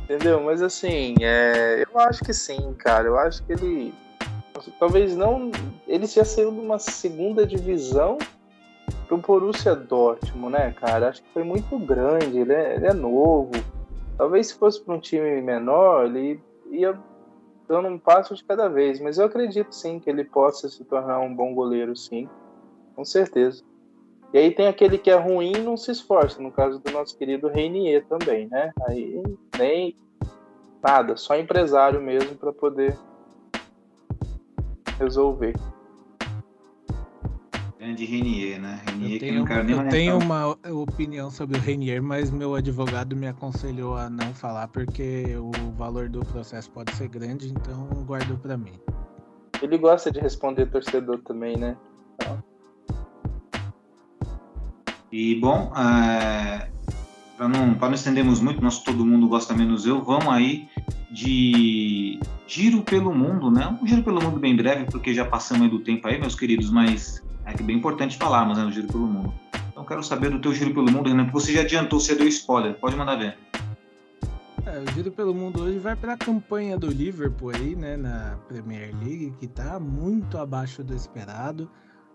[0.04, 0.42] Entendeu?
[0.42, 3.08] Mas assim, é, eu acho que sim, cara.
[3.08, 3.94] Eu acho que ele.
[4.80, 5.52] Talvez não.
[5.88, 8.18] Ele já saiu de uma segunda divisão
[9.08, 11.10] pro Borussia Dortmund, né, cara?
[11.10, 12.40] Acho que foi muito grande.
[12.40, 13.52] Ele é, ele é novo.
[14.18, 16.40] Talvez se fosse para um time menor, ele
[16.70, 16.98] ia
[17.68, 19.00] dando um passo de cada vez.
[19.00, 22.28] Mas eu acredito sim que ele possa se tornar um bom goleiro, sim.
[22.96, 23.64] Com certeza.
[24.34, 27.16] E aí tem aquele que é ruim e não se esforça, no caso do nosso
[27.16, 28.72] querido Reinier também, né?
[28.88, 29.22] Aí
[29.58, 29.96] nem
[30.82, 32.98] nada, só empresário mesmo para poder
[35.00, 35.54] resolver.
[37.84, 38.80] Grande Renier, né?
[38.88, 42.32] Renier Eu que tenho, não quero nem eu tenho uma opinião sobre o Renier, mas
[42.32, 47.50] meu advogado me aconselhou a não falar porque o valor do processo pode ser grande,
[47.50, 48.72] então guardo pra mim.
[49.62, 51.76] Ele gosta de responder torcedor também, né?
[55.12, 56.70] E bom, é,
[57.36, 60.70] para não, pra não estendermos muito, nosso todo mundo gosta menos eu, vamos aí
[61.12, 63.78] de giro pelo mundo, né?
[63.82, 66.72] Um giro pelo mundo bem breve, porque já passamos aí do tempo aí, meus queridos,
[66.72, 68.66] mas é que é bem importante falarmos, né?
[68.66, 69.34] O giro pelo mundo.
[69.72, 72.28] Então quero saber do teu giro pelo mundo, Renan, porque você já adiantou, você deu
[72.28, 73.38] spoiler, pode mandar ver.
[74.66, 78.40] É, o Giro pelo Mundo hoje vai para a campanha do Liverpool aí, né, na
[78.48, 81.70] Premier League, que tá muito abaixo do esperado.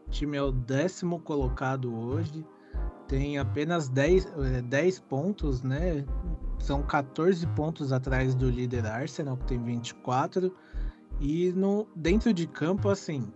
[0.06, 2.42] O time é o décimo colocado hoje,
[3.06, 6.04] tem apenas 10, eh, 10 pontos, né?
[6.58, 10.50] São 14 pontos atrás do líder Arsenal, que tem 24.
[11.20, 13.30] E no, dentro de campo, assim,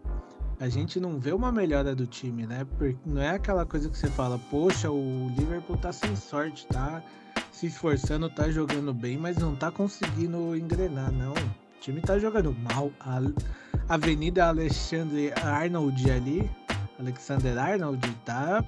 [0.61, 2.67] a gente não vê uma melhora do time, né?
[2.79, 7.03] Porque não é aquela coisa que você fala, poxa, o Liverpool tá sem sorte, tá?
[7.53, 11.33] se esforçando, tá jogando bem, mas não tá conseguindo engrenar, não.
[11.33, 12.91] O time tá jogando mal.
[12.99, 13.21] A
[13.89, 16.51] Avenida Alexandre Arnold ali,
[16.99, 18.65] Alexander Arnold, tá.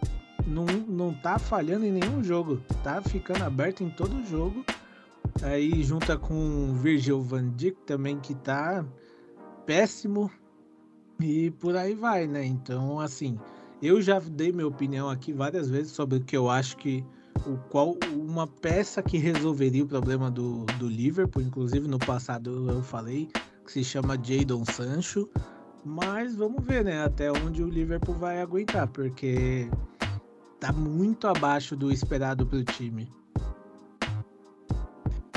[0.47, 2.61] Não, não tá falhando em nenhum jogo.
[2.83, 4.65] Tá ficando aberto em todo jogo.
[5.43, 8.85] Aí junta com Virgil van Dijk também, que tá
[9.65, 10.31] péssimo.
[11.21, 12.45] E por aí vai, né?
[12.45, 13.39] Então, assim,
[13.83, 17.05] eu já dei minha opinião aqui várias vezes sobre o que eu acho que
[17.47, 22.83] o qual uma peça que resolveria o problema do, do Liverpool, inclusive no passado eu
[22.83, 23.29] falei,
[23.65, 25.29] que se chama Jadon Sancho,
[25.85, 29.69] mas vamos ver, né, até onde o Liverpool vai aguentar, porque
[30.59, 33.11] tá muito abaixo do esperado pro time.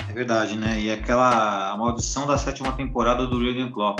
[0.09, 0.79] É verdade, né?
[0.79, 3.99] E aquela maldição da sétima temporada do Jurgen Klopp.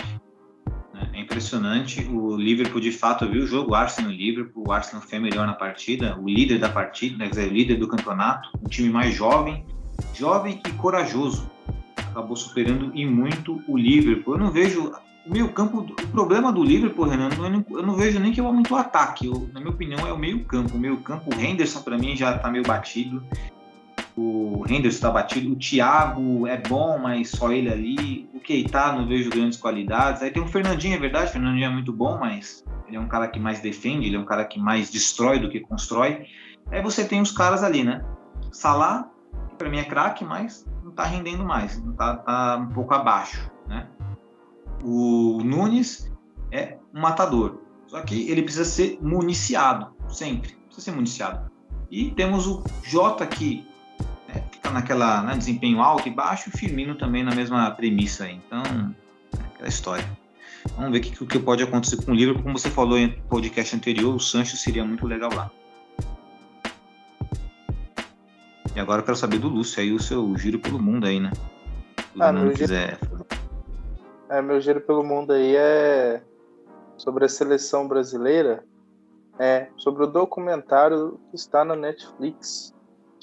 [0.97, 1.09] Né?
[1.13, 2.03] É impressionante.
[2.09, 4.65] O Liverpool, de fato, viu o jogo Arsenal-Liverpool.
[4.67, 7.87] O Arsenal foi melhor na partida, o líder da partida, quer dizer, o líder do
[7.87, 8.49] campeonato.
[8.59, 9.63] Um time mais jovem,
[10.13, 11.49] jovem e corajoso.
[11.95, 14.33] Acabou superando e muito o Liverpool.
[14.33, 14.91] Eu não vejo.
[15.25, 18.39] O meio campo, o problema do Liverpool, Renan, eu não, eu não vejo nem que
[18.39, 19.27] é muito o ataque.
[19.27, 20.77] Eu, na minha opinião, é o meio campo.
[20.77, 23.21] O meio campo, o Henderson, para mim, já tá meio batido
[24.17, 29.07] o Henderson está batido, o Thiago é bom, mas só ele ali, o Keita não
[29.07, 32.65] vejo grandes qualidades, aí tem o Fernandinho, é verdade, o Fernandinho é muito bom, mas
[32.87, 35.49] ele é um cara que mais defende, ele é um cara que mais destrói do
[35.49, 36.25] que constrói,
[36.71, 38.03] aí você tem os caras ali, né,
[38.51, 39.07] Salah,
[39.49, 42.95] que para mim é craque, mas não tá rendendo mais, não tá, tá um pouco
[42.95, 43.87] abaixo, né,
[44.83, 46.11] o Nunes
[46.51, 51.51] é um matador, só que ele precisa ser municiado, sempre, precisa ser municiado,
[51.91, 53.66] e temos o Jota que
[54.67, 58.39] fica naquela né, desempenho alto e baixo, e o Firmino também na mesma premissa aí.
[58.45, 60.05] Então, é aquela história.
[60.75, 62.43] Vamos ver o que, que pode acontecer com o Liverpool.
[62.43, 65.49] Como você falou em podcast anterior, o Sancho seria muito legal lá.
[68.75, 71.31] E agora eu quero saber do Lúcio aí, o seu giro pelo mundo aí, né?
[71.33, 72.99] Se Ah, não meu quiser.
[74.29, 76.21] É, meu giro pelo mundo aí é
[76.97, 78.63] sobre a seleção brasileira,
[79.39, 82.75] é sobre o documentário que está na Netflix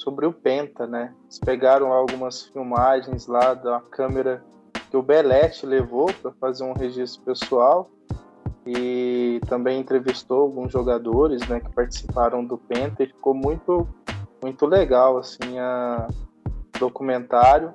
[0.05, 1.15] sobre o Penta, né?
[1.25, 4.45] Eles pegaram algumas filmagens lá da câmera
[4.91, 7.91] que o Belete levou para fazer um registro pessoal
[8.67, 13.89] e também entrevistou alguns jogadores, né, que participaram do Penta e ficou muito
[14.43, 16.07] muito legal assim a
[16.79, 17.73] documentário.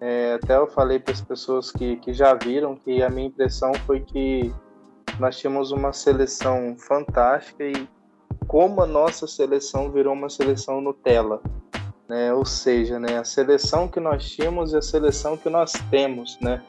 [0.00, 3.72] É, até eu falei para as pessoas que, que já viram que a minha impressão
[3.86, 4.52] foi que
[5.20, 7.88] nós tínhamos uma seleção fantástica e
[8.46, 11.40] como a nossa seleção virou uma seleção Nutella,
[12.10, 12.34] né?
[12.34, 16.60] Ou seja, né, a seleção que nós tínhamos e a seleção que nós temos, né?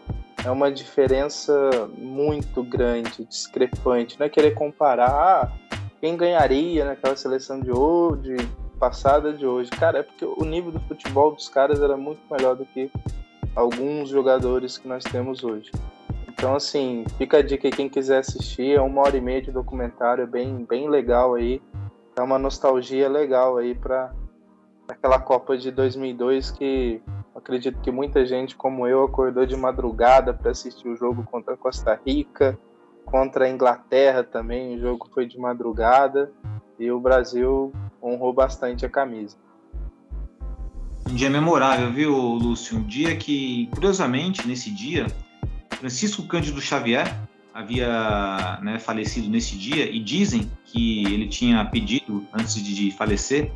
[0.45, 4.19] É uma diferença muito grande, discrepante.
[4.19, 5.51] Não é querer comparar ah,
[5.99, 8.35] quem ganharia naquela seleção de hoje,
[8.80, 9.72] passada de hoje.
[9.72, 12.91] Cara, é porque o nível do futebol dos caras era muito melhor do que
[13.55, 15.72] alguns jogadores que nós temos hoje.
[16.27, 19.51] Então, assim, fica a dica aí, quem quiser assistir, é uma hora e meia de
[19.51, 21.59] documentário, é bem, bem legal aí.
[22.15, 24.11] É uma nostalgia legal aí para
[24.91, 27.01] aquela Copa de 2002 que
[27.34, 31.57] Acredito que muita gente, como eu, acordou de madrugada para assistir o jogo contra a
[31.57, 32.59] Costa Rica,
[33.05, 34.76] contra a Inglaterra também.
[34.76, 36.31] O jogo foi de madrugada
[36.77, 37.72] e o Brasil
[38.03, 39.38] honrou bastante a camisa.
[41.09, 42.77] Um dia memorável, viu, Lúcio?
[42.77, 45.07] Um dia que, curiosamente, nesse dia,
[45.80, 47.07] Francisco Cândido Xavier
[47.53, 53.51] havia né, falecido nesse dia e dizem que ele tinha pedido, antes de falecer,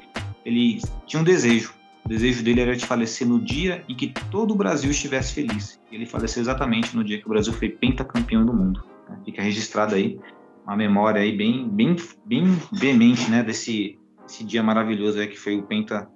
[0.45, 1.73] ele tinha um desejo.
[2.05, 5.81] O desejo dele era de falecer no dia em que todo o Brasil estivesse feliz.
[5.91, 8.83] Ele faleceu exatamente no dia que o Brasil foi pentacampeão do mundo.
[9.09, 9.19] Né?
[9.25, 10.19] Fica registrado aí
[10.65, 11.95] uma memória aí bem, bem,
[12.25, 13.99] bem veemente, né, desse,
[14.41, 16.09] dia maravilhoso aí que foi o penta,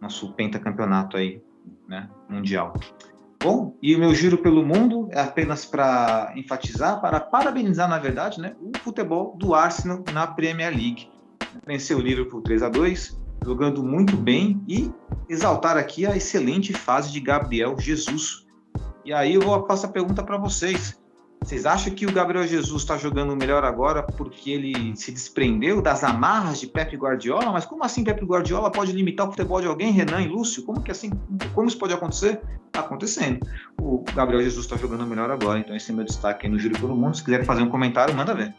[0.00, 1.42] nosso pentacampeonato aí,
[1.88, 2.72] né, mundial.
[3.42, 8.40] Bom, e o meu giro pelo mundo é apenas para enfatizar, para parabenizar, na verdade,
[8.40, 11.08] né, o futebol do Arsenal na Premier League.
[11.66, 14.90] Venceu o Liverpool 3 a 2 jogando muito bem e
[15.28, 18.46] exaltar aqui a excelente fase de Gabriel Jesus.
[19.04, 20.98] E aí eu vou passar a pergunta para vocês.
[21.42, 26.04] Vocês acham que o Gabriel Jesus está jogando melhor agora porque ele se desprendeu das
[26.04, 27.50] amarras de Pepe Guardiola?
[27.50, 30.62] Mas como assim Pepe Guardiola pode limitar o futebol de alguém, Renan e Lúcio?
[30.64, 31.10] Como que assim?
[31.54, 32.42] Como isso pode acontecer?
[32.66, 33.40] Está acontecendo.
[33.80, 36.78] O Gabriel Jesus está jogando melhor agora, então esse é meu destaque aí no Giro
[36.78, 37.16] pelo Mundo.
[37.16, 38.54] Se quiser fazer um comentário, manda ver.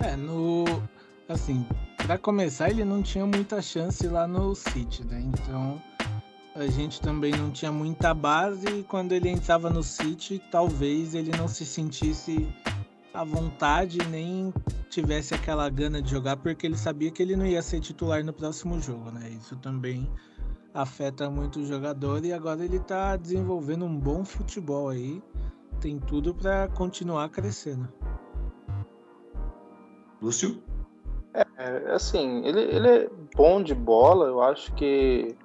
[0.00, 0.64] É, no.
[1.28, 1.64] Assim,
[2.02, 5.20] para começar, ele não tinha muita chance lá no City, né?
[5.20, 5.80] Então
[6.54, 11.30] a gente também não tinha muita base e quando ele entrava no City, talvez ele
[11.36, 12.48] não se sentisse
[13.14, 14.52] à vontade nem
[14.90, 18.32] tivesse aquela gana de jogar porque ele sabia que ele não ia ser titular no
[18.32, 19.30] próximo jogo, né?
[19.30, 20.10] Isso também
[20.74, 25.22] afeta muito o jogador e agora ele tá desenvolvendo um bom futebol aí.
[25.80, 27.88] Tem tudo para continuar crescendo.
[30.20, 30.62] Lúcio?
[31.56, 35.36] É, assim, ele, ele é bom de bola, eu acho que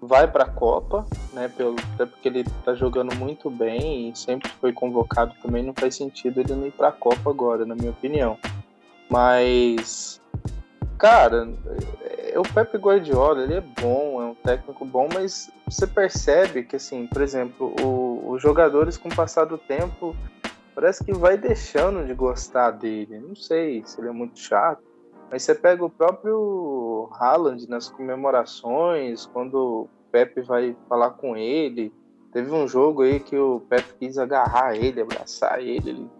[0.00, 1.48] vai para a Copa, né?
[1.48, 5.62] Pelo, até porque ele está jogando muito bem e sempre foi convocado também.
[5.62, 8.38] Não faz sentido ele não ir para a Copa agora, na minha opinião.
[9.08, 10.20] Mas,
[10.98, 11.48] cara,
[12.02, 16.76] é, o Pepe Guardiola ele é bom, é um técnico bom, mas você percebe que,
[16.76, 20.16] assim, por exemplo, o, os jogadores com o passar do tempo
[20.74, 23.18] parece que vai deixando de gostar dele.
[23.18, 24.89] Não sei se ele é muito chato
[25.30, 31.92] mas você pega o próprio Haaland nas comemorações, quando o Pepe vai falar com ele.
[32.32, 36.10] Teve um jogo aí que o Pepe quis agarrar ele, abraçar ele, ele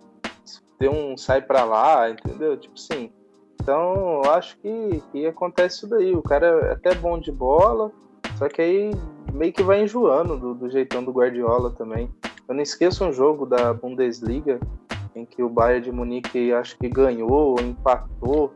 [0.78, 2.56] deu um sai para lá, entendeu?
[2.56, 3.12] Tipo assim.
[3.60, 6.14] Então, eu acho que, que acontece isso daí.
[6.14, 7.92] O cara é até bom de bola,
[8.38, 8.90] só que aí
[9.34, 12.10] meio que vai enjoando do, do jeitão do Guardiola também.
[12.48, 14.58] Eu não esqueço um jogo da Bundesliga
[15.14, 18.52] em que o Bayern de Munique acho que ganhou ou empatou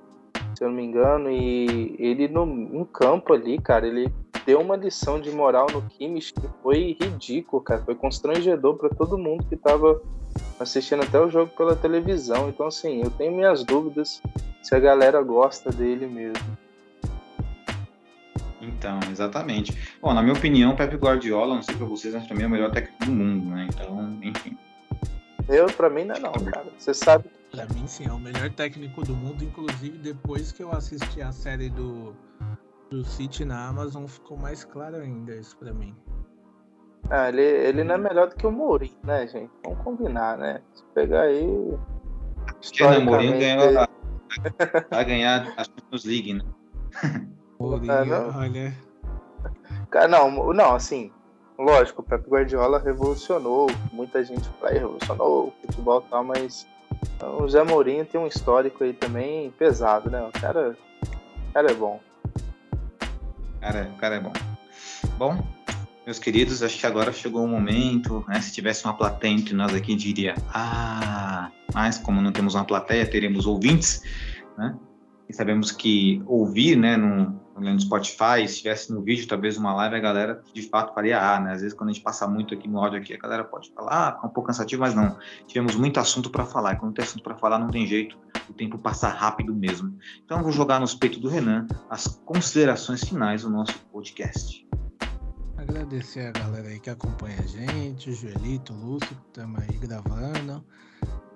[0.54, 4.12] se eu não me engano, e ele no, em campo ali, cara, ele
[4.46, 9.18] deu uma lição de moral no Kimmich que foi ridículo, cara, foi constrangedor para todo
[9.18, 10.00] mundo que tava
[10.58, 12.48] assistindo até o jogo pela televisão.
[12.48, 14.22] Então, assim, eu tenho minhas dúvidas
[14.62, 16.58] se a galera gosta dele mesmo.
[18.60, 19.76] Então, exatamente.
[20.00, 22.46] Bom, na minha opinião, o Pepe Guardiola, não sei pra vocês, mas pra mim é
[22.46, 23.68] o melhor técnico do mundo, né?
[23.70, 24.56] Então, enfim.
[25.48, 26.66] Eu, pra mim, não é não, cara.
[26.78, 29.44] Você sabe Pra mim, sim, é o melhor técnico do mundo.
[29.44, 32.12] Inclusive, depois que eu assisti a série do,
[32.90, 35.94] do City na Amazon, ficou mais claro ainda isso pra mim.
[37.08, 39.52] Ah, ele, ele não é melhor do que o Mourinho, né, gente?
[39.62, 40.62] Vamos combinar, né?
[40.74, 41.46] Se pegar aí.
[42.60, 43.88] Porque o Mourinho ganhou a,
[44.90, 46.44] vai ganhar a Champions League, né?
[47.60, 48.36] Mourinho, é, não?
[48.36, 48.74] olha.
[49.90, 51.12] Cara, não, não, assim,
[51.58, 53.68] lógico, o Pep Guardiola revolucionou.
[53.92, 56.66] Muita gente fala, revolucionou o futebol e tal, mas
[57.38, 60.22] o Zé Mourinho tem um histórico aí também pesado, né?
[60.22, 60.76] O cara,
[61.48, 62.00] o cara é bom.
[63.60, 64.32] Cara, o cara é bom.
[65.16, 65.46] Bom,
[66.04, 68.40] meus queridos, acho que agora chegou o momento, né?
[68.40, 73.06] Se tivesse uma plateia entre nós aqui, diria, ah, mas como não temos uma plateia,
[73.06, 74.02] teremos ouvintes,
[74.58, 74.76] né?
[75.28, 79.96] E sabemos que ouvir, né, no, no Spotify, se estivesse no vídeo, talvez uma live,
[79.96, 81.52] a galera de fato faria ah, né?
[81.52, 84.20] Às vezes quando a gente passa muito aqui no áudio aqui, a galera pode falar,
[84.22, 85.16] ah, um pouco cansativo, mas não.
[85.46, 86.74] Tivemos muito assunto para falar.
[86.74, 88.18] E quando tem assunto para falar, não tem jeito.
[88.48, 89.96] O tempo passa rápido mesmo.
[90.24, 94.66] Então vou jogar nos peitos do Renan as considerações finais do nosso podcast.
[95.56, 99.78] Agradecer a galera aí que acompanha a gente, o Joelito, o Lúcio, que estamos aí
[99.78, 100.62] gravando,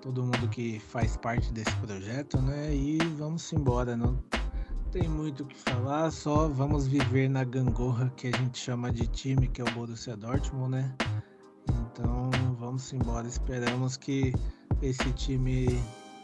[0.01, 2.75] todo mundo que faz parte desse projeto, né?
[2.75, 4.21] E vamos embora, não
[4.91, 9.05] tem muito o que falar, só vamos viver na gangorra que a gente chama de
[9.07, 10.95] time, que é o Borussia Dortmund, né?
[11.69, 13.27] Então vamos embora.
[13.27, 14.33] Esperamos que
[14.81, 15.67] esse time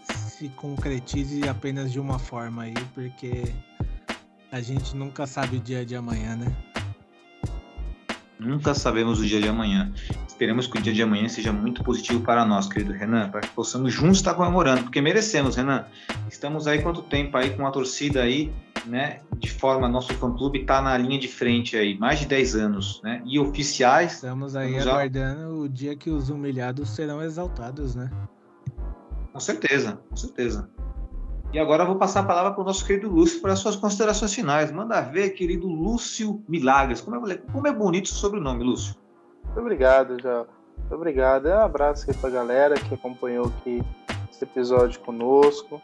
[0.10, 3.44] se concretize apenas de uma forma aí, porque
[4.52, 6.75] a gente nunca sabe o dia de amanhã, né?
[8.40, 9.92] Nunca sabemos o dia de amanhã.
[10.28, 13.50] Esperemos que o dia de amanhã seja muito positivo para nós, querido Renan, para que
[13.50, 15.86] possamos juntos estar comemorando, porque merecemos, Renan.
[16.30, 18.52] Estamos aí quanto tempo aí com a torcida aí,
[18.86, 19.20] né?
[19.38, 23.22] De forma, nosso fã-clube está na linha de frente aí, mais de 10 anos, né?
[23.26, 24.16] E oficiais.
[24.16, 25.50] Estamos aí aguardando já...
[25.50, 28.12] o dia que os humilhados serão exaltados, né?
[29.32, 30.70] Com certeza, com certeza.
[31.56, 33.78] E agora eu vou passar a palavra para o nosso querido Lúcio para as suas
[33.78, 34.74] considerações finais.
[34.74, 37.00] Manda ver, querido Lúcio Milagres.
[37.00, 38.94] Como é, como é bonito o sobrenome, Lúcio.
[39.46, 40.46] Muito obrigado, já.
[40.78, 41.48] Muito obrigado.
[41.48, 43.82] Um abraço aí para a galera que acompanhou aqui
[44.30, 45.82] esse episódio conosco.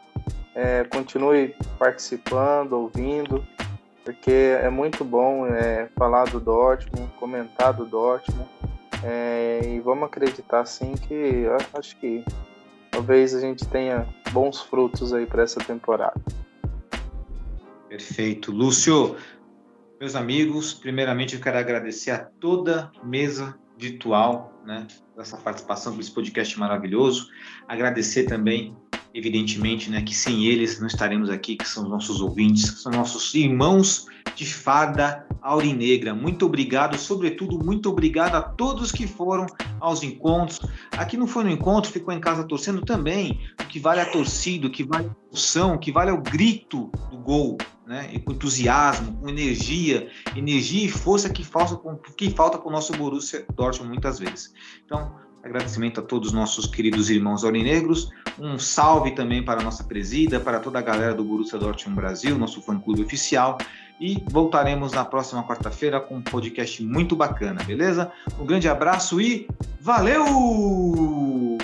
[0.54, 3.42] É, continue participando, ouvindo,
[4.04, 8.46] porque é muito bom é, falar do Dortmund, comentar do Dortmund.
[9.02, 12.22] É, e vamos acreditar sim que acho que
[12.92, 16.20] talvez a gente tenha bons frutos aí para essa temporada.
[17.88, 18.52] Perfeito.
[18.52, 19.16] Lúcio,
[20.00, 24.86] meus amigos, primeiramente eu quero agradecer a toda mesa virtual, né,
[25.16, 27.28] dessa participação desse podcast maravilhoso.
[27.66, 28.76] Agradecer também,
[29.14, 34.06] evidentemente, né, que sem eles não estaremos aqui, que são nossos ouvintes, são nossos irmãos
[34.34, 36.14] de farda aurinegra.
[36.14, 39.46] Muito obrigado, sobretudo, muito obrigado a todos que foram
[39.80, 40.60] aos encontros.
[40.92, 43.40] Aqui não foi no encontro, ficou em casa torcendo também.
[43.60, 46.22] O que vale a torcida, o que vale a emoção, o que vale é o
[46.22, 48.10] grito do gol, né?
[48.12, 51.80] E com entusiasmo, com energia, energia e força que falta
[52.16, 54.54] que falta com o nosso Borussia Dortmund muitas vezes.
[54.84, 55.12] Então,
[55.42, 60.38] agradecimento a todos os nossos queridos irmãos aurinegros, um salve também para a nossa presida,
[60.38, 63.58] para toda a galera do Borussia Dortmund Brasil, nosso fã-clube oficial,
[64.00, 68.10] e voltaremos na próxima quarta-feira com um podcast muito bacana, beleza?
[68.38, 69.48] Um grande abraço e
[69.80, 71.58] valeu!